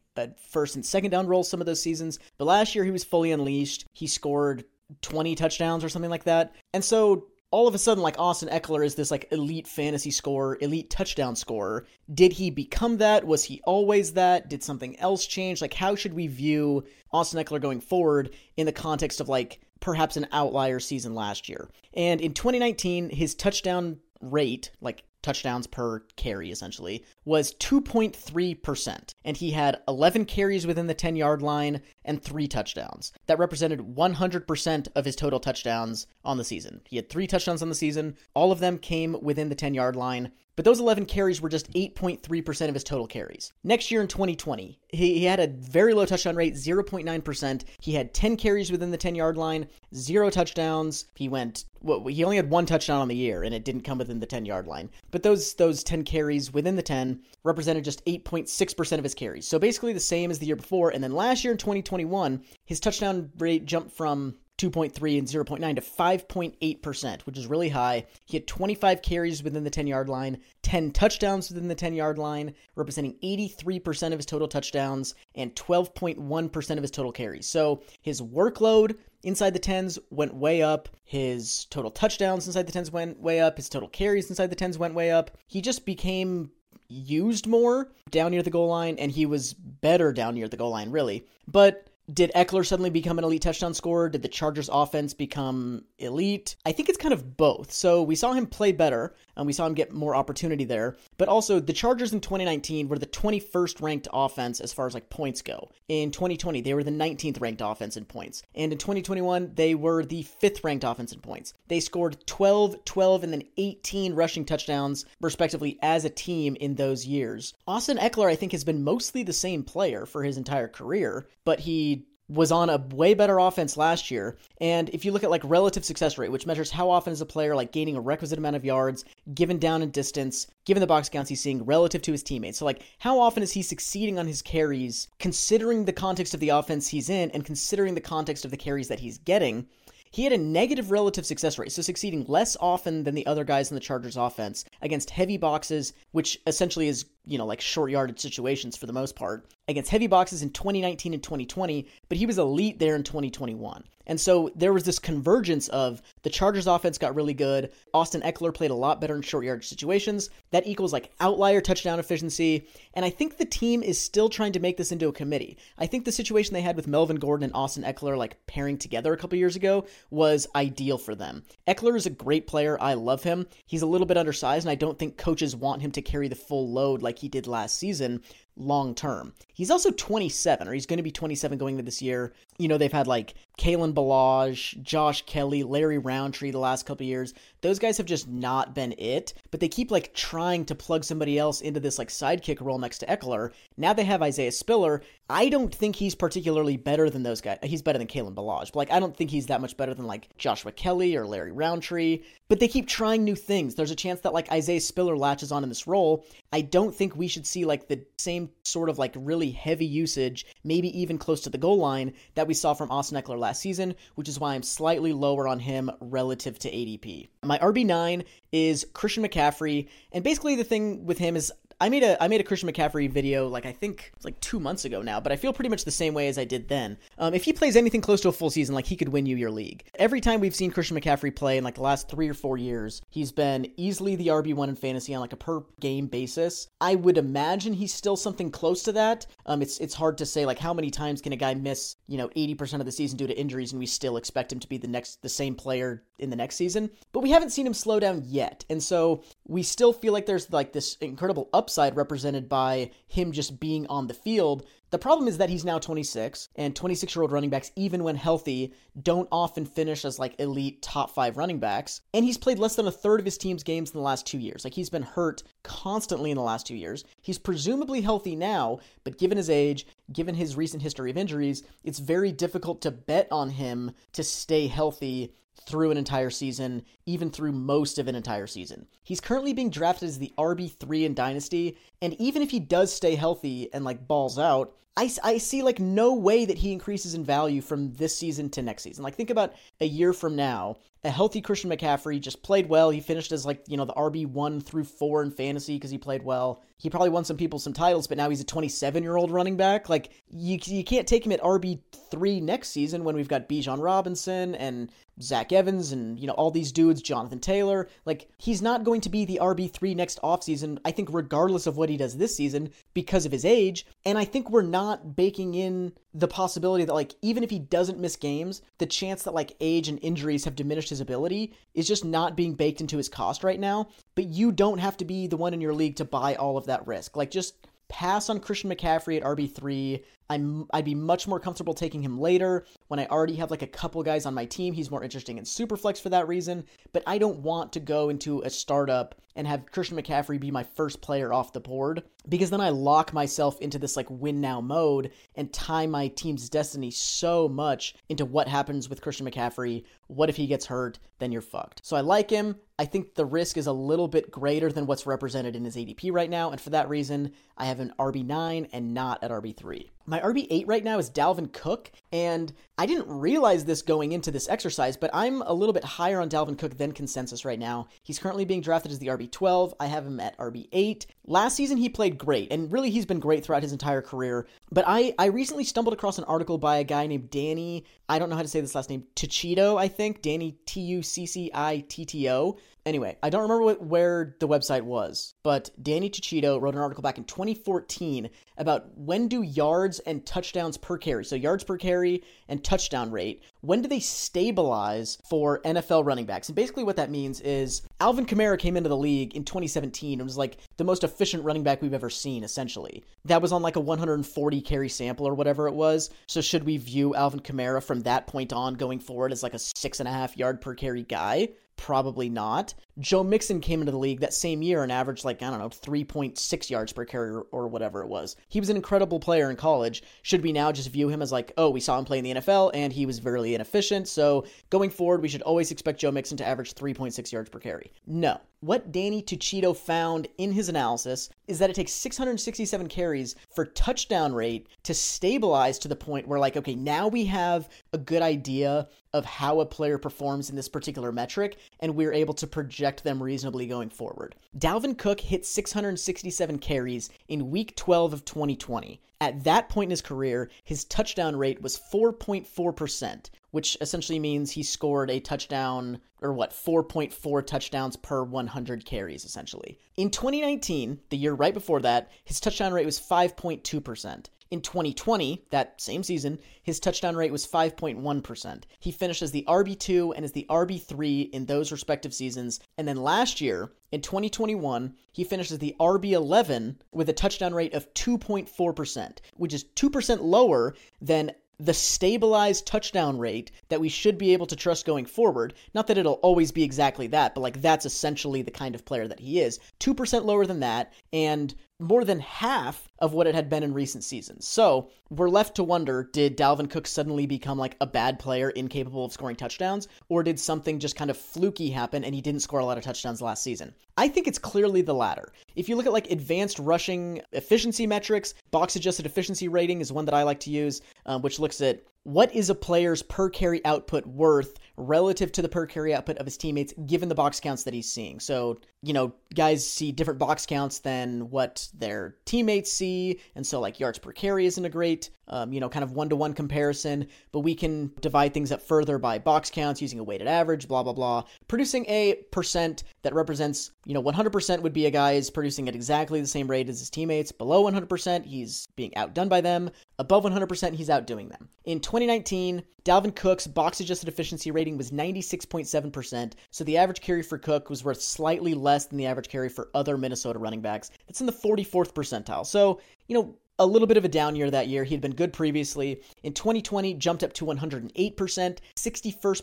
first 0.48 0.74
and 0.74 0.84
second 0.84 1.10
down 1.10 1.26
role 1.26 1.42
some 1.42 1.60
of 1.60 1.66
those 1.66 1.82
seasons. 1.82 2.18
But 2.38 2.46
last 2.46 2.74
year 2.74 2.84
he 2.84 2.90
was 2.90 3.04
fully 3.04 3.32
unleashed. 3.32 3.86
He 3.92 4.06
scored 4.06 4.64
20 5.02 5.34
touchdowns 5.34 5.84
or 5.84 5.88
something 5.88 6.10
like 6.10 6.24
that. 6.24 6.54
And 6.72 6.84
so 6.84 7.26
all 7.52 7.66
of 7.66 7.74
a 7.74 7.78
sudden, 7.78 8.02
like 8.02 8.18
Austin 8.18 8.48
Ekeler 8.48 8.84
is 8.84 8.94
this 8.94 9.10
like 9.10 9.28
elite 9.32 9.66
fantasy 9.66 10.10
scorer, 10.10 10.56
elite 10.60 10.88
touchdown 10.88 11.34
scorer. 11.34 11.86
Did 12.12 12.32
he 12.32 12.50
become 12.50 12.98
that? 12.98 13.26
Was 13.26 13.44
he 13.44 13.60
always 13.64 14.12
that? 14.12 14.48
Did 14.48 14.62
something 14.62 14.98
else 15.00 15.26
change? 15.26 15.60
Like, 15.60 15.74
how 15.74 15.96
should 15.96 16.14
we 16.14 16.28
view 16.28 16.84
Austin 17.12 17.42
Ekeler 17.42 17.60
going 17.60 17.80
forward 17.80 18.34
in 18.56 18.66
the 18.66 18.72
context 18.72 19.20
of 19.20 19.28
like 19.28 19.60
perhaps 19.80 20.16
an 20.16 20.28
outlier 20.30 20.78
season 20.78 21.14
last 21.14 21.48
year? 21.48 21.70
And 21.94 22.20
in 22.20 22.34
2019, 22.34 23.10
his 23.10 23.34
touchdown 23.34 23.98
rate, 24.20 24.70
like 24.80 25.02
touchdowns 25.22 25.66
per 25.66 26.00
carry 26.16 26.52
essentially, 26.52 27.04
was 27.24 27.54
2.3%. 27.54 29.14
And 29.24 29.36
he 29.36 29.50
had 29.50 29.80
11 29.86 30.24
carries 30.24 30.66
within 30.66 30.86
the 30.86 30.94
10 30.94 31.16
yard 31.16 31.42
line 31.42 31.82
and 32.04 32.22
three 32.22 32.48
touchdowns. 32.48 33.12
That 33.26 33.38
represented 33.38 33.80
100% 33.94 34.88
of 34.94 35.04
his 35.04 35.16
total 35.16 35.40
touchdowns 35.40 36.06
on 36.24 36.38
the 36.38 36.44
season. 36.44 36.80
He 36.88 36.96
had 36.96 37.08
three 37.08 37.26
touchdowns 37.26 37.62
on 37.62 37.68
the 37.68 37.74
season. 37.74 38.16
All 38.34 38.52
of 38.52 38.60
them 38.60 38.78
came 38.78 39.16
within 39.20 39.48
the 39.48 39.54
10 39.54 39.74
yard 39.74 39.96
line. 39.96 40.32
But 40.60 40.66
those 40.66 40.80
11 40.80 41.06
carries 41.06 41.40
were 41.40 41.48
just 41.48 41.72
8.3% 41.72 42.68
of 42.68 42.74
his 42.74 42.84
total 42.84 43.06
carries. 43.06 43.54
Next 43.64 43.90
year 43.90 44.02
in 44.02 44.08
2020, 44.08 44.78
he, 44.88 45.24
had 45.24 45.40
a 45.40 45.46
very 45.46 45.94
low 45.94 46.04
touchdown 46.04 46.36
rate, 46.36 46.52
0.9%. 46.52 47.64
He 47.80 47.94
had 47.94 48.12
10 48.12 48.36
carries 48.36 48.70
within 48.70 48.90
the 48.90 48.98
10 48.98 49.14
yard 49.14 49.38
line, 49.38 49.68
zero 49.94 50.28
touchdowns. 50.28 51.06
He 51.14 51.30
went, 51.30 51.64
well, 51.80 52.04
he 52.06 52.24
only 52.24 52.36
had 52.36 52.50
one 52.50 52.66
touchdown 52.66 53.00
on 53.00 53.08
the 53.08 53.16
year, 53.16 53.42
and 53.42 53.54
it 53.54 53.64
didn't 53.64 53.84
come 53.84 53.96
within 53.96 54.20
the 54.20 54.26
10 54.26 54.44
yard 54.44 54.66
line. 54.66 54.90
But 55.10 55.22
those, 55.22 55.54
those 55.54 55.82
10 55.82 56.04
carries 56.04 56.52
within 56.52 56.76
the 56.76 56.82
10 56.82 57.09
represented 57.44 57.84
just 57.84 58.04
8.6% 58.04 58.98
of 58.98 59.04
his 59.04 59.14
carries. 59.14 59.48
So 59.48 59.58
basically 59.58 59.92
the 59.92 60.00
same 60.00 60.30
as 60.30 60.38
the 60.38 60.46
year 60.46 60.56
before. 60.56 60.90
And 60.90 61.02
then 61.02 61.12
last 61.12 61.44
year 61.44 61.52
in 61.52 61.58
2021, 61.58 62.42
his 62.64 62.80
touchdown 62.80 63.30
rate 63.38 63.64
jumped 63.64 63.92
from 63.92 64.36
2.3 64.60 65.18
and 65.18 65.26
0.9 65.26 65.74
to 65.76 65.80
5.8%, 65.80 67.22
which 67.22 67.38
is 67.38 67.46
really 67.46 67.70
high. 67.70 68.04
He 68.26 68.36
had 68.36 68.46
25 68.46 69.00
carries 69.00 69.42
within 69.42 69.64
the 69.64 69.70
10 69.70 69.86
yard 69.86 70.10
line, 70.10 70.38
10 70.62 70.90
touchdowns 70.90 71.48
within 71.48 71.68
the 71.68 71.74
10 71.74 71.94
yard 71.94 72.18
line, 72.18 72.52
representing 72.76 73.16
83% 73.22 74.12
of 74.12 74.18
his 74.18 74.26
total 74.26 74.48
touchdowns 74.48 75.14
and 75.34 75.54
12.1% 75.54 76.76
of 76.76 76.82
his 76.82 76.90
total 76.90 77.12
carries. 77.12 77.46
So 77.46 77.82
his 78.02 78.20
workload 78.20 78.96
inside 79.22 79.54
the 79.54 79.60
10s 79.60 79.98
went 80.10 80.34
way 80.34 80.62
up. 80.62 80.90
His 81.04 81.64
total 81.70 81.90
touchdowns 81.90 82.46
inside 82.46 82.66
the 82.66 82.78
10s 82.78 82.92
went 82.92 83.18
way 83.18 83.40
up. 83.40 83.56
His 83.56 83.70
total 83.70 83.88
carries 83.88 84.28
inside 84.28 84.48
the 84.48 84.56
10s 84.56 84.76
went 84.76 84.94
way 84.94 85.10
up. 85.10 85.30
He 85.46 85.62
just 85.62 85.86
became 85.86 86.50
used 86.90 87.46
more 87.46 87.90
down 88.10 88.32
near 88.32 88.42
the 88.42 88.50
goal 88.50 88.68
line, 88.68 88.96
and 88.98 89.12
he 89.12 89.24
was 89.24 89.54
better 89.54 90.12
down 90.12 90.34
near 90.34 90.48
the 90.48 90.56
goal 90.56 90.70
line, 90.70 90.90
really. 90.90 91.24
But 91.46 91.89
did 92.12 92.32
Ekeler 92.34 92.66
suddenly 92.66 92.90
become 92.90 93.18
an 93.18 93.24
elite 93.24 93.42
touchdown 93.42 93.74
scorer? 93.74 94.08
Did 94.08 94.22
the 94.22 94.28
Chargers 94.28 94.70
offense 94.72 95.14
become 95.14 95.84
elite? 95.98 96.56
I 96.64 96.72
think 96.72 96.88
it's 96.88 96.98
kind 96.98 97.14
of 97.14 97.36
both. 97.36 97.72
So 97.72 98.02
we 98.02 98.14
saw 98.14 98.32
him 98.32 98.46
play 98.46 98.72
better 98.72 99.14
and 99.36 99.46
we 99.46 99.52
saw 99.52 99.66
him 99.66 99.74
get 99.74 99.92
more 99.92 100.14
opportunity 100.14 100.64
there. 100.64 100.96
But 101.18 101.28
also 101.28 101.60
the 101.60 101.72
Chargers 101.72 102.12
in 102.12 102.20
2019 102.20 102.88
were 102.88 102.98
the 102.98 103.06
21st 103.06 103.80
ranked 103.80 104.08
offense 104.12 104.60
as 104.60 104.72
far 104.72 104.86
as 104.86 104.94
like 104.94 105.10
points 105.10 105.42
go. 105.42 105.70
In 105.88 106.10
2020, 106.10 106.60
they 106.60 106.74
were 106.74 106.84
the 106.84 106.90
19th 106.90 107.40
ranked 107.40 107.62
offense 107.64 107.96
in 107.96 108.04
points. 108.04 108.42
And 108.54 108.72
in 108.72 108.78
2021, 108.78 109.52
they 109.54 109.74
were 109.74 110.04
the 110.04 110.26
5th 110.42 110.64
ranked 110.64 110.84
offense 110.84 111.12
in 111.12 111.20
points. 111.20 111.54
They 111.68 111.80
scored 111.80 112.26
12, 112.26 112.84
12, 112.84 113.24
and 113.24 113.32
then 113.32 113.44
18 113.56 114.14
rushing 114.14 114.44
touchdowns 114.44 115.04
respectively 115.20 115.78
as 115.82 116.04
a 116.04 116.10
team 116.10 116.56
in 116.60 116.74
those 116.74 117.06
years. 117.06 117.54
Austin 117.66 117.98
Ekeler, 117.98 118.28
I 118.28 118.36
think, 118.36 118.52
has 118.52 118.64
been 118.64 118.84
mostly 118.84 119.22
the 119.22 119.32
same 119.32 119.62
player 119.62 120.06
for 120.06 120.22
his 120.22 120.36
entire 120.36 120.68
career, 120.68 121.28
but 121.44 121.60
he 121.60 121.99
was 122.30 122.52
on 122.52 122.70
a 122.70 122.78
way 122.94 123.12
better 123.12 123.38
offense 123.38 123.76
last 123.76 124.10
year. 124.10 124.38
And 124.60 124.88
if 124.90 125.04
you 125.04 125.10
look 125.10 125.24
at 125.24 125.30
like 125.30 125.42
relative 125.44 125.84
success 125.84 126.16
rate, 126.16 126.30
which 126.30 126.46
measures 126.46 126.70
how 126.70 126.88
often 126.88 127.12
is 127.12 127.20
a 127.20 127.26
player 127.26 127.56
like 127.56 127.72
gaining 127.72 127.96
a 127.96 128.00
requisite 128.00 128.38
amount 128.38 128.56
of 128.56 128.64
yards, 128.64 129.04
given 129.34 129.58
down 129.58 129.82
and 129.82 129.92
distance, 129.92 130.46
given 130.64 130.80
the 130.80 130.86
box 130.86 131.08
counts 131.08 131.28
he's 131.28 131.40
seeing 131.40 131.64
relative 131.64 132.02
to 132.02 132.12
his 132.12 132.22
teammates. 132.22 132.58
So 132.58 132.64
like 132.64 132.82
how 132.98 133.18
often 133.18 133.42
is 133.42 133.52
he 133.52 133.62
succeeding 133.62 134.18
on 134.18 134.26
his 134.26 134.42
carries, 134.42 135.08
considering 135.18 135.84
the 135.84 135.92
context 135.92 136.32
of 136.32 136.40
the 136.40 136.50
offense 136.50 136.86
he's 136.88 137.10
in 137.10 137.30
and 137.32 137.44
considering 137.44 137.94
the 137.94 138.00
context 138.00 138.44
of 138.44 138.52
the 138.52 138.56
carries 138.56 138.88
that 138.88 139.00
he's 139.00 139.18
getting. 139.18 139.66
He 140.12 140.24
had 140.24 140.32
a 140.32 140.38
negative 140.38 140.90
relative 140.90 141.24
success 141.24 141.56
rate, 141.56 141.70
so 141.70 141.82
succeeding 141.82 142.24
less 142.26 142.56
often 142.60 143.04
than 143.04 143.14
the 143.14 143.26
other 143.26 143.44
guys 143.44 143.70
in 143.70 143.76
the 143.76 143.80
Chargers 143.80 144.16
offense 144.16 144.64
against 144.82 145.10
heavy 145.10 145.36
boxes, 145.36 145.92
which 146.10 146.36
essentially 146.48 146.88
is, 146.88 147.04
you 147.24 147.38
know, 147.38 147.46
like 147.46 147.60
short 147.60 147.90
yardage 147.90 148.20
situations 148.20 148.76
for 148.76 148.86
the 148.86 148.92
most 148.92 149.16
part, 149.16 149.46
against 149.68 149.90
heavy 149.90 150.06
boxes 150.06 150.42
in 150.42 150.50
2019 150.50 151.14
and 151.14 151.22
2020, 151.22 151.86
but 152.08 152.18
he 152.18 152.26
was 152.26 152.38
elite 152.38 152.78
there 152.78 152.96
in 152.96 153.02
2021. 153.02 153.84
And 154.06 154.20
so 154.20 154.50
there 154.56 154.72
was 154.72 154.82
this 154.82 154.98
convergence 154.98 155.68
of 155.68 156.02
the 156.22 156.30
Chargers 156.30 156.66
offense 156.66 156.98
got 156.98 157.14
really 157.14 157.34
good. 157.34 157.70
Austin 157.94 158.22
Ekeler 158.22 158.52
played 158.52 158.72
a 158.72 158.74
lot 158.74 159.00
better 159.00 159.14
in 159.14 159.22
short 159.22 159.44
yardage 159.44 159.68
situations. 159.68 160.30
That 160.50 160.66
equals 160.66 160.92
like 160.92 161.12
outlier 161.20 161.60
touchdown 161.60 162.00
efficiency. 162.00 162.66
And 162.94 163.04
I 163.04 163.10
think 163.10 163.36
the 163.36 163.44
team 163.44 163.84
is 163.84 164.00
still 164.00 164.28
trying 164.28 164.52
to 164.52 164.60
make 164.60 164.76
this 164.76 164.90
into 164.90 165.06
a 165.06 165.12
committee. 165.12 165.58
I 165.78 165.86
think 165.86 166.04
the 166.04 166.10
situation 166.10 166.54
they 166.54 166.60
had 166.60 166.74
with 166.74 166.88
Melvin 166.88 167.18
Gordon 167.18 167.44
and 167.44 167.54
Austin 167.54 167.84
Ekeler, 167.84 168.18
like 168.18 168.44
pairing 168.46 168.78
together 168.78 169.12
a 169.12 169.16
couple 169.16 169.38
years 169.38 169.54
ago 169.54 169.86
was 170.10 170.48
ideal 170.56 170.98
for 170.98 171.14
them. 171.14 171.44
Ekeler 171.68 171.94
is 171.94 172.06
a 172.06 172.10
great 172.10 172.48
player. 172.48 172.76
I 172.80 172.94
love 172.94 173.22
him. 173.22 173.46
He's 173.66 173.82
a 173.82 173.86
little 173.86 174.08
bit 174.08 174.16
undersized, 174.16 174.64
and 174.66 174.72
I 174.72 174.74
don't 174.74 174.98
think 174.98 175.18
coaches 175.18 175.54
want 175.54 175.82
him 175.82 175.92
to 175.92 176.02
carry 176.02 176.26
the 176.26 176.34
full 176.34 176.68
load 176.72 177.02
like 177.02 177.09
he 177.18 177.28
did 177.28 177.46
last 177.46 177.78
season 177.78 178.22
long 178.56 178.94
term. 178.94 179.32
He's 179.52 179.70
also 179.70 179.90
27, 179.90 180.68
or 180.68 180.72
he's 180.72 180.86
going 180.86 180.98
to 180.98 181.02
be 181.02 181.10
27 181.10 181.58
going 181.58 181.74
into 181.74 181.84
this 181.84 182.02
year. 182.02 182.32
You 182.60 182.68
know, 182.68 182.78
they've 182.78 182.92
had 182.92 183.06
like 183.06 183.34
Kalen 183.60 183.92
Ballage, 183.92 184.82
Josh 184.82 185.22
Kelley, 185.26 185.62
Larry 185.62 185.98
Rountree 185.98 186.50
the 186.50 186.58
last 186.58 186.86
couple 186.86 187.04
years. 187.04 187.34
Those 187.60 187.78
guys 187.78 187.98
have 187.98 188.06
just 188.06 188.26
not 188.26 188.74
been 188.74 188.94
it, 188.96 189.34
but 189.50 189.60
they 189.60 189.68
keep 189.68 189.90
like 189.90 190.14
trying 190.14 190.64
to 190.64 190.74
plug 190.74 191.04
somebody 191.04 191.38
else 191.38 191.60
into 191.60 191.78
this 191.78 191.98
like 191.98 192.08
sidekick 192.08 192.60
role 192.60 192.78
next 192.78 192.98
to 192.98 193.06
Ekeler. 193.06 193.52
Now 193.76 193.92
they 193.92 194.04
have 194.04 194.22
Isaiah 194.22 194.52
Spiller. 194.52 195.02
I 195.28 195.48
don't 195.48 195.74
think 195.74 195.94
he's 195.94 196.14
particularly 196.14 196.76
better 196.78 197.10
than 197.10 197.22
those 197.22 197.40
guys. 197.40 197.58
He's 197.62 197.82
better 197.82 197.98
than 197.98 198.08
Kalen 198.08 198.34
Ballage, 198.34 198.72
but 198.72 198.76
like 198.76 198.92
I 198.92 198.98
don't 198.98 199.16
think 199.16 199.30
he's 199.30 199.46
that 199.46 199.60
much 199.60 199.76
better 199.76 199.92
than 199.94 200.06
like 200.06 200.34
Joshua 200.38 200.72
Kelley 200.72 201.14
or 201.14 201.26
Larry 201.26 201.52
Rountree. 201.52 202.22
But 202.48 202.60
they 202.60 202.68
keep 202.68 202.88
trying 202.88 203.24
new 203.24 203.36
things. 203.36 203.74
There's 203.74 203.90
a 203.90 203.96
chance 203.96 204.20
that 204.22 204.32
like 204.32 204.50
Isaiah 204.50 204.80
Spiller 204.80 205.16
latches 205.16 205.52
on 205.52 205.62
in 205.62 205.68
this 205.68 205.86
role. 205.86 206.24
I 206.52 206.62
don't 206.62 206.94
think 206.94 207.14
we 207.14 207.28
should 207.28 207.46
see 207.46 207.64
like 207.64 207.88
the 207.88 208.04
same 208.18 208.50
sort 208.64 208.88
of 208.88 208.98
like 208.98 209.12
really 209.16 209.50
heavy 209.50 209.86
usage, 209.86 210.46
maybe 210.64 210.98
even 210.98 211.18
close 211.18 211.42
to 211.42 211.50
the 211.50 211.58
goal 211.58 211.78
line 211.78 212.14
that 212.34 212.48
we 212.50 212.54
saw 212.54 212.74
from 212.74 212.90
Austin 212.90 213.16
Ekeler 213.16 213.38
last 213.38 213.62
season, 213.62 213.94
which 214.16 214.28
is 214.28 214.40
why 214.40 214.56
I'm 214.56 214.64
slightly 214.64 215.12
lower 215.12 215.46
on 215.46 215.60
him 215.60 215.88
relative 216.00 216.58
to 216.58 216.68
ADP. 216.68 217.28
My 217.44 217.58
RB9 217.58 218.24
is 218.50 218.84
Christian 218.92 219.22
McCaffrey, 219.22 219.86
and 220.10 220.24
basically 220.24 220.56
the 220.56 220.64
thing 220.64 221.06
with 221.06 221.16
him 221.16 221.36
is 221.36 221.52
I 221.80 221.88
made 221.88 222.02
a 222.02 222.22
I 222.22 222.28
made 222.28 222.40
a 222.40 222.44
Christian 222.44 222.70
McCaffrey 222.70 223.10
video 223.10 223.48
like 223.48 223.64
I 223.64 223.72
think 223.72 224.12
like 224.22 224.38
two 224.40 224.60
months 224.60 224.84
ago 224.84 225.00
now, 225.00 225.18
but 225.18 225.32
I 225.32 225.36
feel 225.36 225.52
pretty 225.52 225.70
much 225.70 225.84
the 225.84 225.90
same 225.90 226.12
way 226.12 226.28
as 226.28 226.38
I 226.38 226.44
did 226.44 226.68
then. 226.68 226.98
Um, 227.18 227.32
if 227.32 227.44
he 227.44 227.54
plays 227.54 227.74
anything 227.74 228.02
close 228.02 228.20
to 228.20 228.28
a 228.28 228.32
full 228.32 228.50
season, 228.50 228.74
like 228.74 228.86
he 228.86 228.96
could 228.96 229.08
win 229.08 229.24
you 229.24 229.36
your 229.36 229.50
league. 229.50 229.84
Every 229.94 230.20
time 230.20 230.40
we've 230.40 230.54
seen 230.54 230.70
Christian 230.70 231.00
McCaffrey 231.00 231.34
play 231.34 231.56
in 231.56 231.64
like 231.64 231.76
the 231.76 231.82
last 231.82 232.08
three 232.08 232.28
or 232.28 232.34
four 232.34 232.58
years, 232.58 233.00
he's 233.08 233.32
been 233.32 233.70
easily 233.76 234.14
the 234.16 234.26
RB 234.26 234.54
one 234.54 234.68
in 234.68 234.76
fantasy 234.76 235.14
on 235.14 235.20
like 235.22 235.32
a 235.32 235.36
per 235.36 235.62
game 235.80 236.06
basis. 236.06 236.68
I 236.82 236.96
would 236.96 237.16
imagine 237.16 237.72
he's 237.72 237.94
still 237.94 238.16
something 238.16 238.50
close 238.50 238.82
to 238.82 238.92
that. 238.92 239.26
Um, 239.46 239.62
it's 239.62 239.78
it's 239.78 239.94
hard 239.94 240.18
to 240.18 240.26
say 240.26 240.44
like 240.44 240.58
how 240.58 240.74
many 240.74 240.90
times 240.90 241.22
can 241.22 241.32
a 241.32 241.36
guy 241.36 241.54
miss 241.54 241.96
you 242.06 242.18
know 242.18 242.28
eighty 242.36 242.54
percent 242.54 242.82
of 242.82 242.86
the 242.86 242.92
season 242.92 243.16
due 243.16 243.26
to 243.26 243.38
injuries, 243.38 243.72
and 243.72 243.78
we 243.78 243.86
still 243.86 244.18
expect 244.18 244.52
him 244.52 244.60
to 244.60 244.68
be 244.68 244.76
the 244.76 244.88
next 244.88 245.22
the 245.22 245.28
same 245.30 245.54
player 245.54 246.02
in 246.20 246.30
the 246.30 246.36
next 246.36 246.56
season. 246.56 246.90
But 247.12 247.20
we 247.20 247.30
haven't 247.30 247.50
seen 247.50 247.66
him 247.66 247.74
slow 247.74 247.98
down 247.98 248.22
yet, 248.26 248.64
and 248.70 248.82
so 248.82 249.24
we 249.46 249.62
still 249.62 249.92
feel 249.92 250.12
like 250.12 250.26
there's 250.26 250.52
like 250.52 250.72
this 250.72 250.96
incredible 251.00 251.48
upside 251.52 251.96
represented 251.96 252.48
by 252.48 252.90
him 253.08 253.32
just 253.32 253.58
being 253.58 253.86
on 253.88 254.06
the 254.06 254.14
field. 254.14 254.66
The 254.90 254.98
problem 254.98 255.28
is 255.28 255.38
that 255.38 255.50
he's 255.50 255.64
now 255.64 255.78
26, 255.78 256.48
and 256.56 256.74
26 256.74 257.14
year 257.14 257.22
old 257.22 257.30
running 257.30 257.50
backs, 257.50 257.70
even 257.76 258.02
when 258.02 258.16
healthy, 258.16 258.74
don't 259.00 259.28
often 259.30 259.64
finish 259.64 260.04
as 260.04 260.18
like 260.18 260.40
elite 260.40 260.82
top 260.82 261.14
five 261.14 261.36
running 261.36 261.60
backs. 261.60 262.00
And 262.12 262.24
he's 262.24 262.36
played 262.36 262.58
less 262.58 262.74
than 262.74 262.88
a 262.88 262.92
third 262.92 263.20
of 263.20 263.24
his 263.24 263.38
team's 263.38 263.62
games 263.62 263.90
in 263.90 263.98
the 263.98 264.04
last 264.04 264.26
two 264.26 264.38
years. 264.38 264.64
Like 264.64 264.74
he's 264.74 264.90
been 264.90 265.02
hurt 265.02 265.44
constantly 265.62 266.32
in 266.32 266.36
the 266.36 266.42
last 266.42 266.66
two 266.66 266.74
years. 266.74 267.04
He's 267.22 267.38
presumably 267.38 268.00
healthy 268.00 268.34
now, 268.34 268.80
but 269.04 269.18
given 269.18 269.38
his 269.38 269.48
age, 269.48 269.86
given 270.12 270.34
his 270.34 270.56
recent 270.56 270.82
history 270.82 271.10
of 271.10 271.16
injuries, 271.16 271.62
it's 271.84 272.00
very 272.00 272.32
difficult 272.32 272.82
to 272.82 272.90
bet 272.90 273.28
on 273.30 273.50
him 273.50 273.92
to 274.14 274.24
stay 274.24 274.66
healthy 274.66 275.32
through 275.66 275.90
an 275.90 275.96
entire 275.96 276.30
season, 276.30 276.84
even 277.10 277.30
through 277.30 277.52
most 277.52 277.98
of 277.98 278.08
an 278.08 278.14
entire 278.14 278.46
season. 278.46 278.86
He's 279.02 279.20
currently 279.20 279.52
being 279.52 279.70
drafted 279.70 280.08
as 280.08 280.18
the 280.18 280.32
RB3 280.38 281.04
in 281.04 281.14
Dynasty, 281.14 281.76
and 282.00 282.14
even 282.20 282.42
if 282.42 282.50
he 282.50 282.60
does 282.60 282.92
stay 282.92 283.14
healthy 283.14 283.72
and 283.72 283.84
like 283.84 284.06
balls 284.06 284.38
out, 284.38 284.74
I, 284.96 285.10
I 285.22 285.38
see 285.38 285.62
like 285.62 285.78
no 285.78 286.14
way 286.14 286.44
that 286.44 286.58
he 286.58 286.72
increases 286.72 287.14
in 287.14 287.24
value 287.24 287.62
from 287.62 287.92
this 287.94 288.16
season 288.16 288.50
to 288.50 288.62
next 288.62 288.82
season. 288.82 289.04
Like 289.04 289.14
think 289.14 289.30
about 289.30 289.54
a 289.80 289.86
year 289.86 290.12
from 290.12 290.36
now, 290.36 290.76
a 291.04 291.10
healthy 291.10 291.40
Christian 291.40 291.70
McCaffrey 291.70 292.20
just 292.20 292.42
played 292.42 292.68
well. 292.68 292.90
He 292.90 293.00
finished 293.00 293.32
as 293.32 293.46
like, 293.46 293.62
you 293.66 293.76
know, 293.76 293.86
the 293.86 293.94
RB1 293.94 294.62
through 294.62 294.84
4 294.84 295.22
in 295.22 295.30
fantasy 295.30 295.76
because 295.76 295.90
he 295.90 295.96
played 295.96 296.22
well. 296.22 296.60
He 296.76 296.90
probably 296.90 297.08
won 297.08 297.24
some 297.24 297.36
people 297.36 297.58
some 297.58 297.72
titles, 297.72 298.06
but 298.06 298.18
now 298.18 298.28
he's 298.28 298.42
a 298.42 298.44
27-year-old 298.44 299.30
running 299.30 299.56
back. 299.56 299.88
Like 299.88 300.10
you 300.28 300.58
you 300.64 300.84
can't 300.84 301.06
take 301.06 301.24
him 301.24 301.32
at 301.32 301.40
RB3 301.40 302.42
next 302.42 302.68
season 302.68 303.04
when 303.04 303.14
we've 303.14 303.28
got 303.28 303.48
Bijan 303.48 303.82
Robinson 303.82 304.54
and 304.56 304.90
Zach 305.22 305.52
Evans 305.52 305.92
and, 305.92 306.18
you 306.18 306.26
know, 306.26 306.34
all 306.34 306.50
these 306.50 306.72
dudes, 306.72 306.99
Jonathan 307.02 307.40
Taylor. 307.40 307.88
Like 308.04 308.28
he's 308.38 308.62
not 308.62 308.84
going 308.84 309.00
to 309.02 309.08
be 309.08 309.24
the 309.24 309.40
RB3 309.42 309.96
next 309.96 310.20
offseason, 310.22 310.78
I 310.84 310.90
think 310.90 311.08
regardless 311.12 311.66
of 311.66 311.76
what 311.76 311.88
he 311.88 311.96
does 311.96 312.16
this 312.16 312.36
season 312.36 312.70
because 312.94 313.26
of 313.26 313.32
his 313.32 313.44
age, 313.44 313.86
and 314.04 314.18
I 314.18 314.24
think 314.24 314.50
we're 314.50 314.62
not 314.62 315.16
baking 315.16 315.54
in 315.54 315.92
the 316.14 316.28
possibility 316.28 316.84
that 316.84 316.94
like 316.94 317.14
even 317.22 317.42
if 317.42 317.50
he 317.50 317.58
doesn't 317.58 317.98
miss 317.98 318.16
games, 318.16 318.62
the 318.78 318.86
chance 318.86 319.22
that 319.22 319.34
like 319.34 319.56
age 319.60 319.88
and 319.88 319.98
injuries 320.02 320.44
have 320.44 320.56
diminished 320.56 320.90
his 320.90 321.00
ability 321.00 321.54
is 321.74 321.88
just 321.88 322.04
not 322.04 322.36
being 322.36 322.54
baked 322.54 322.80
into 322.80 322.96
his 322.96 323.08
cost 323.08 323.44
right 323.44 323.60
now. 323.60 323.88
But 324.14 324.26
you 324.26 324.52
don't 324.52 324.78
have 324.78 324.96
to 324.98 325.04
be 325.04 325.26
the 325.26 325.36
one 325.36 325.54
in 325.54 325.60
your 325.60 325.74
league 325.74 325.96
to 325.96 326.04
buy 326.04 326.34
all 326.34 326.56
of 326.56 326.66
that 326.66 326.86
risk. 326.86 327.16
Like 327.16 327.30
just 327.30 327.54
pass 327.90 328.30
on 328.30 328.40
Christian 328.40 328.70
McCaffrey 328.70 329.18
at 329.18 329.24
RB3. 329.24 330.02
I'm 330.30 330.66
I'd 330.72 330.84
be 330.84 330.94
much 330.94 331.26
more 331.26 331.40
comfortable 331.40 331.74
taking 331.74 332.02
him 332.02 332.18
later 332.18 332.64
when 332.86 333.00
I 333.00 333.06
already 333.06 333.34
have 333.34 333.50
like 333.50 333.62
a 333.62 333.66
couple 333.66 334.02
guys 334.02 334.24
on 334.24 334.32
my 334.32 334.46
team. 334.46 334.72
He's 334.72 334.90
more 334.90 335.02
interesting 335.02 335.36
in 335.36 335.44
Superflex 335.44 336.00
for 336.00 336.08
that 336.10 336.28
reason, 336.28 336.64
but 336.92 337.02
I 337.06 337.18
don't 337.18 337.40
want 337.40 337.72
to 337.72 337.80
go 337.80 338.08
into 338.08 338.40
a 338.42 338.50
startup 338.50 339.16
and 339.36 339.46
have 339.46 339.70
Christian 339.70 339.96
McCaffrey 339.96 340.40
be 340.40 340.50
my 340.50 340.62
first 340.62 341.00
player 341.00 341.32
off 341.32 341.52
the 341.52 341.60
board 341.60 342.02
because 342.28 342.50
then 342.50 342.60
I 342.60 342.70
lock 342.70 343.12
myself 343.12 343.60
into 343.60 343.78
this 343.78 343.96
like 343.96 344.08
win 344.10 344.40
now 344.40 344.60
mode 344.60 345.12
and 345.34 345.52
tie 345.52 345.86
my 345.86 346.08
team's 346.08 346.48
destiny 346.48 346.90
so 346.90 347.48
much 347.48 347.94
into 348.08 348.24
what 348.24 348.48
happens 348.48 348.88
with 348.88 349.00
Christian 349.00 349.28
McCaffrey. 349.28 349.84
What 350.08 350.28
if 350.28 350.36
he 350.36 350.46
gets 350.46 350.66
hurt? 350.66 350.98
Then 351.18 351.32
you're 351.32 351.42
fucked. 351.42 351.84
So 351.84 351.96
I 351.96 352.00
like 352.00 352.30
him. 352.30 352.56
I 352.78 352.86
think 352.86 353.14
the 353.14 353.26
risk 353.26 353.56
is 353.56 353.66
a 353.66 353.72
little 353.72 354.08
bit 354.08 354.30
greater 354.30 354.72
than 354.72 354.86
what's 354.86 355.06
represented 355.06 355.54
in 355.54 355.64
his 355.64 355.76
ADP 355.76 356.12
right 356.12 356.30
now, 356.30 356.50
and 356.50 356.58
for 356.58 356.70
that 356.70 356.88
reason, 356.88 357.32
I 357.58 357.66
have 357.66 357.78
an 357.78 357.92
RB9 357.98 358.70
and 358.72 358.94
not 358.94 359.22
at 359.22 359.30
RB3. 359.30 359.88
My 360.06 360.20
RB8 360.20 360.66
right 360.66 360.82
now 360.82 360.98
is 360.98 361.10
Dalvin 361.10 361.52
Cook, 361.52 361.90
and 362.10 362.52
I 362.78 362.86
didn't 362.86 363.08
realize 363.08 363.64
this 363.64 363.82
going 363.82 364.12
into 364.12 364.30
this 364.30 364.48
exercise, 364.48 364.96
but 364.96 365.10
I'm 365.12 365.42
a 365.42 365.52
little 365.52 365.72
bit 365.72 365.84
higher 365.84 366.20
on 366.20 366.28
Dalvin 366.28 366.58
Cook 366.58 366.78
than 366.78 366.92
consensus 366.92 367.44
right 367.44 367.58
now. 367.58 367.88
He's 368.02 368.18
currently 368.18 368.44
being 368.44 368.60
drafted 368.60 368.92
as 368.92 368.98
the 368.98 369.08
RB12. 369.08 369.74
I 369.78 369.86
have 369.86 370.06
him 370.06 370.18
at 370.18 370.36
RB8. 370.38 371.06
Last 371.26 371.54
season, 371.54 371.76
he 371.76 371.88
played 371.88 372.18
great, 372.18 372.50
and 372.50 372.72
really 372.72 372.90
he's 372.90 373.06
been 373.06 373.20
great 373.20 373.44
throughout 373.44 373.62
his 373.62 373.72
entire 373.72 374.02
career. 374.02 374.46
But 374.72 374.84
I, 374.86 375.14
I 375.18 375.26
recently 375.26 375.64
stumbled 375.64 375.94
across 375.94 376.18
an 376.18 376.24
article 376.24 376.58
by 376.58 376.78
a 376.78 376.84
guy 376.84 377.06
named 377.06 377.30
Danny, 377.30 377.84
I 378.10 378.18
don't 378.18 378.28
know 378.28 378.36
how 378.36 378.42
to 378.42 378.48
say 378.48 378.60
this 378.60 378.74
last 378.74 378.90
name, 378.90 379.04
Tuccitto, 379.14 379.78
I 379.78 379.86
think. 379.86 380.20
Danny 380.20 380.58
T 380.66 380.80
U 380.80 381.02
C 381.02 381.26
C 381.26 381.50
I 381.54 381.84
T 381.88 382.04
T 382.04 382.28
O. 382.28 382.58
Anyway, 382.90 383.16
I 383.22 383.30
don't 383.30 383.42
remember 383.42 383.62
what, 383.62 383.86
where 383.86 384.34
the 384.40 384.48
website 384.48 384.82
was, 384.82 385.34
but 385.44 385.70
Danny 385.80 386.10
Tuccitto 386.10 386.60
wrote 386.60 386.74
an 386.74 386.80
article 386.80 387.02
back 387.02 387.18
in 387.18 387.24
2014 387.24 388.28
about 388.56 388.90
when 388.98 389.28
do 389.28 389.42
yards 389.42 390.00
and 390.00 390.26
touchdowns 390.26 390.76
per 390.76 390.98
carry, 390.98 391.24
so 391.24 391.36
yards 391.36 391.62
per 391.62 391.76
carry 391.76 392.24
and 392.48 392.64
touchdown 392.64 393.12
rate, 393.12 393.44
when 393.60 393.80
do 393.80 393.88
they 393.88 394.00
stabilize 394.00 395.18
for 395.28 395.60
NFL 395.62 396.04
running 396.04 396.26
backs? 396.26 396.48
And 396.48 396.56
basically 396.56 396.82
what 396.82 396.96
that 396.96 397.12
means 397.12 397.40
is 397.42 397.82
Alvin 398.00 398.26
Kamara 398.26 398.58
came 398.58 398.76
into 398.76 398.88
the 398.88 398.96
league 398.96 399.36
in 399.36 399.44
2017 399.44 400.18
and 400.18 400.26
was 400.26 400.36
like 400.36 400.56
the 400.76 400.82
most 400.82 401.04
efficient 401.04 401.44
running 401.44 401.62
back 401.62 401.80
we've 401.80 401.94
ever 401.94 402.10
seen, 402.10 402.42
essentially. 402.42 403.04
That 403.24 403.40
was 403.40 403.52
on 403.52 403.62
like 403.62 403.76
a 403.76 403.80
140 403.80 404.60
carry 404.62 404.88
sample 404.88 405.28
or 405.28 405.34
whatever 405.34 405.68
it 405.68 405.74
was. 405.74 406.10
So 406.26 406.40
should 406.40 406.64
we 406.64 406.76
view 406.76 407.14
Alvin 407.14 407.38
Kamara 407.38 407.80
from 407.80 408.00
that 408.00 408.26
point 408.26 408.52
on 408.52 408.74
going 408.74 408.98
forward 408.98 409.30
as 409.30 409.44
like 409.44 409.54
a 409.54 409.60
six 409.60 410.00
and 410.00 410.08
a 410.08 410.12
half 410.12 410.36
yard 410.36 410.60
per 410.60 410.74
carry 410.74 411.04
guy? 411.04 411.50
Probably 411.80 412.28
not. 412.28 412.74
Joe 413.00 413.24
Mixon 413.24 413.60
came 413.60 413.80
into 413.80 413.92
the 413.92 413.98
league 413.98 414.20
that 414.20 414.34
same 414.34 414.62
year 414.62 414.82
and 414.82 414.92
averaged 414.92 415.24
like, 415.24 415.42
I 415.42 415.50
don't 415.50 415.58
know, 415.58 415.68
3.6 415.68 416.70
yards 416.70 416.92
per 416.92 417.04
carry 417.04 417.30
or, 417.50 417.68
whatever 417.68 418.02
it 418.02 418.08
was. 418.08 418.36
He 418.48 418.60
was 418.60 418.68
an 418.68 418.76
incredible 418.76 419.20
player 419.20 419.48
in 419.48 419.56
college. 419.56 420.02
Should 420.22 420.42
we 420.42 420.52
now 420.52 420.72
just 420.72 420.90
view 420.90 421.08
him 421.08 421.22
as 421.22 421.32
like, 421.32 421.52
oh, 421.56 421.70
we 421.70 421.80
saw 421.80 421.98
him 421.98 422.04
play 422.04 422.18
in 422.18 422.24
the 422.24 422.34
NFL 422.34 422.72
and 422.74 422.92
he 422.92 423.06
was 423.06 423.18
very 423.18 423.54
inefficient, 423.54 424.08
so 424.08 424.44
going 424.70 424.90
forward, 424.90 425.22
we 425.22 425.28
should 425.28 425.42
always 425.42 425.70
expect 425.70 426.00
Joe 426.00 426.10
Mixon 426.10 426.36
to 426.38 426.46
average 426.46 426.74
3.6 426.74 427.32
yards 427.32 427.48
per 427.48 427.58
carry? 427.58 427.92
No. 428.06 428.40
What 428.62 428.92
Danny 428.92 429.22
Tuccitto 429.22 429.74
found 429.74 430.28
in 430.36 430.52
his 430.52 430.68
analysis 430.68 431.30
is 431.48 431.58
that 431.58 431.70
it 431.70 431.76
takes 431.76 431.92
667 431.92 432.88
carries 432.88 433.34
for 433.54 433.64
touchdown 433.64 434.34
rate 434.34 434.68
to 434.82 434.92
stabilize 434.92 435.78
to 435.78 435.88
the 435.88 435.96
point 435.96 436.28
where, 436.28 436.38
like, 436.38 436.58
okay, 436.58 436.74
now 436.74 437.08
we 437.08 437.24
have 437.24 437.70
a 437.94 437.98
good 437.98 438.20
idea 438.20 438.86
of 439.14 439.24
how 439.24 439.60
a 439.60 439.66
player 439.66 439.96
performs 439.96 440.50
in 440.50 440.56
this 440.56 440.68
particular 440.68 441.10
metric, 441.10 441.56
and 441.80 441.96
we're 441.96 442.12
able 442.12 442.34
to 442.34 442.46
project 442.46 442.89
them 442.98 443.22
reasonably 443.22 443.66
going 443.66 443.90
forward. 443.90 444.34
Dalvin 444.58 444.96
Cook 444.96 445.20
hit 445.20 445.46
667 445.46 446.58
carries 446.58 447.10
in 447.28 447.50
week 447.50 447.76
12 447.76 448.12
of 448.12 448.24
2020. 448.24 449.00
At 449.20 449.44
that 449.44 449.68
point 449.68 449.88
in 449.88 449.90
his 449.90 450.00
career, 450.00 450.50
his 450.64 450.84
touchdown 450.84 451.36
rate 451.36 451.60
was 451.60 451.78
4.4%, 451.78 453.30
which 453.50 453.76
essentially 453.80 454.18
means 454.18 454.50
he 454.50 454.62
scored 454.62 455.10
a 455.10 455.20
touchdown, 455.20 456.00
or 456.22 456.32
what, 456.32 456.52
4.4 456.52 457.46
touchdowns 457.46 457.96
per 457.96 458.22
100 458.22 458.84
carries, 458.86 459.24
essentially. 459.24 459.78
In 459.96 460.10
2019, 460.10 461.00
the 461.10 461.18
year 461.18 461.34
right 461.34 461.52
before 461.52 461.80
that, 461.80 462.10
his 462.24 462.40
touchdown 462.40 462.72
rate 462.72 462.86
was 462.86 462.98
5.2%. 462.98 464.26
In 464.50 464.60
2020, 464.60 465.46
that 465.50 465.80
same 465.80 466.02
season, 466.02 466.40
his 466.64 466.80
touchdown 466.80 467.14
rate 467.14 467.30
was 467.30 467.46
5.1%. 467.46 468.62
He 468.80 468.90
finished 468.90 469.22
as 469.22 469.30
the 469.30 469.44
RB2 469.46 470.12
and 470.16 470.24
as 470.24 470.32
the 470.32 470.46
RB3 470.50 471.30
in 471.30 471.46
those 471.46 471.70
respective 471.70 472.12
seasons. 472.12 472.58
And 472.76 472.88
then 472.88 472.96
last 472.96 473.40
year, 473.40 473.70
in 473.92 474.00
2021, 474.00 474.94
he 475.12 475.22
finished 475.22 475.52
as 475.52 475.58
the 475.58 475.76
RB11 475.78 476.76
with 476.90 477.08
a 477.08 477.12
touchdown 477.12 477.54
rate 477.54 477.74
of 477.74 477.94
2.4%, 477.94 479.18
which 479.36 479.54
is 479.54 479.64
2% 479.76 480.20
lower 480.20 480.74
than 481.00 481.30
the 481.60 481.74
stabilized 481.74 482.66
touchdown 482.66 483.18
rate 483.18 483.50
that 483.68 483.80
we 483.80 483.88
should 483.90 484.16
be 484.16 484.32
able 484.32 484.46
to 484.46 484.56
trust 484.56 484.86
going 484.86 485.04
forward. 485.04 485.52
Not 485.74 485.86
that 485.88 485.98
it'll 485.98 486.14
always 486.14 486.50
be 486.52 486.62
exactly 486.62 487.06
that, 487.08 487.34
but 487.34 487.42
like 487.42 487.60
that's 487.60 487.84
essentially 487.84 488.40
the 488.40 488.50
kind 488.50 488.74
of 488.74 488.86
player 488.86 489.06
that 489.06 489.20
he 489.20 489.40
is. 489.40 489.60
2% 489.78 490.24
lower 490.24 490.46
than 490.46 490.60
that, 490.60 490.94
and 491.12 491.54
more 491.80 492.04
than 492.04 492.20
half 492.20 492.88
of 492.98 493.14
what 493.14 493.26
it 493.26 493.34
had 493.34 493.48
been 493.48 493.62
in 493.62 493.72
recent 493.72 494.04
seasons. 494.04 494.46
So 494.46 494.90
we're 495.08 495.30
left 495.30 495.56
to 495.56 495.64
wonder 495.64 496.08
did 496.12 496.36
Dalvin 496.36 496.68
Cook 496.68 496.86
suddenly 496.86 497.26
become 497.26 497.58
like 497.58 497.76
a 497.80 497.86
bad 497.86 498.18
player, 498.18 498.50
incapable 498.50 499.04
of 499.04 499.12
scoring 499.12 499.36
touchdowns, 499.36 499.88
or 500.08 500.22
did 500.22 500.38
something 500.38 500.78
just 500.78 500.96
kind 500.96 501.10
of 501.10 501.16
fluky 501.16 501.70
happen 501.70 502.04
and 502.04 502.14
he 502.14 502.20
didn't 502.20 502.42
score 502.42 502.60
a 502.60 502.64
lot 502.64 502.76
of 502.76 502.84
touchdowns 502.84 503.22
last 503.22 503.42
season? 503.42 503.74
I 503.96 504.08
think 504.08 504.28
it's 504.28 504.38
clearly 504.38 504.82
the 504.82 504.94
latter. 504.94 505.32
If 505.56 505.68
you 505.68 505.76
look 505.76 505.86
at 505.86 505.92
like 505.92 506.10
advanced 506.10 506.58
rushing 506.58 507.22
efficiency 507.32 507.86
metrics, 507.86 508.34
box 508.50 508.76
adjusted 508.76 509.06
efficiency 509.06 509.48
rating 509.48 509.80
is 509.80 509.92
one 509.92 510.04
that 510.04 510.14
I 510.14 510.22
like 510.22 510.40
to 510.40 510.50
use, 510.50 510.82
uh, 511.06 511.18
which 511.18 511.38
looks 511.38 511.60
at 511.62 511.82
what 512.04 512.34
is 512.34 512.48
a 512.48 512.54
player's 512.54 513.02
per 513.02 513.28
carry 513.28 513.64
output 513.64 514.06
worth 514.06 514.58
relative 514.76 515.32
to 515.32 515.42
the 515.42 515.48
per 515.48 515.66
carry 515.66 515.94
output 515.94 516.16
of 516.16 516.26
his 516.26 516.36
teammates, 516.36 516.72
given 516.86 517.08
the 517.08 517.14
box 517.14 517.40
counts 517.40 517.64
that 517.64 517.74
he's 517.74 517.90
seeing. 517.90 518.20
So, 518.20 518.58
you 518.82 518.94
know, 518.94 519.12
guys 519.34 519.68
see 519.68 519.92
different 519.92 520.18
box 520.18 520.46
counts 520.46 520.78
than 520.78 521.30
what 521.30 521.68
their 521.74 522.16
teammates 522.24 522.72
see. 522.72 523.20
And 523.34 523.46
so, 523.46 523.60
like, 523.60 523.78
yards 523.78 523.98
per 523.98 524.12
carry 524.12 524.46
isn't 524.46 524.64
a 524.64 524.70
great, 524.70 525.10
um, 525.28 525.52
you 525.52 525.60
know, 525.60 525.68
kind 525.68 525.82
of 525.82 525.92
one 525.92 526.08
to 526.08 526.16
one 526.16 526.32
comparison. 526.32 527.06
But 527.30 527.40
we 527.40 527.54
can 527.54 527.92
divide 528.00 528.32
things 528.32 528.50
up 528.50 528.62
further 528.62 528.98
by 528.98 529.18
box 529.18 529.50
counts 529.50 529.82
using 529.82 529.98
a 529.98 530.04
weighted 530.04 530.26
average, 530.26 530.66
blah, 530.66 530.82
blah, 530.82 530.94
blah. 530.94 531.24
Producing 531.46 531.84
a 531.86 532.14
percent 532.30 532.84
that 533.02 533.14
represents, 533.14 533.70
you 533.84 533.92
know, 533.92 534.02
100% 534.02 534.62
would 534.62 534.72
be 534.72 534.86
a 534.86 534.90
guy 534.90 535.12
is 535.12 535.30
producing 535.30 535.68
at 535.68 535.74
exactly 535.74 536.20
the 536.20 536.26
same 536.26 536.50
rate 536.50 536.68
as 536.68 536.78
his 536.78 536.90
teammates. 536.90 537.32
Below 537.32 537.70
100%, 537.70 538.24
he's 538.24 538.66
being 538.76 538.96
outdone 538.96 539.28
by 539.28 539.42
them. 539.42 539.70
Above 539.98 540.24
100%, 540.24 540.72
he's 540.72 540.90
outdoing 540.90 541.28
them. 541.28 541.50
In 541.64 541.80
2019, 541.80 542.62
Dalvin 542.84 543.14
Cook's 543.14 543.46
box 543.46 543.80
adjusted 543.80 544.08
efficiency 544.08 544.50
rating 544.50 544.78
was 544.78 544.90
96.7%, 544.90 546.32
so 546.50 546.64
the 546.64 546.78
average 546.78 547.02
carry 547.02 547.22
for 547.22 547.36
Cook 547.36 547.68
was 547.68 547.84
worth 547.84 548.00
slightly 548.00 548.54
less 548.54 548.69
than 548.78 548.98
the 548.98 549.06
average 549.06 549.28
carry 549.28 549.48
for 549.48 549.70
other 549.74 549.96
Minnesota 549.96 550.38
running 550.38 550.60
backs. 550.60 550.90
That's 551.06 551.20
in 551.20 551.26
the 551.26 551.32
44th 551.32 551.92
percentile. 551.92 552.46
So, 552.46 552.80
you 553.08 553.14
know, 553.14 553.34
a 553.60 553.66
little 553.66 553.86
bit 553.86 553.98
of 553.98 554.06
a 554.06 554.08
down 554.08 554.34
year 554.34 554.50
that 554.50 554.68
year. 554.68 554.84
He'd 554.84 555.02
been 555.02 555.14
good 555.14 555.34
previously. 555.34 556.00
In 556.22 556.32
2020, 556.32 556.94
jumped 556.94 557.22
up 557.22 557.34
to 557.34 557.44
108%, 557.44 557.92
61st 557.94 558.58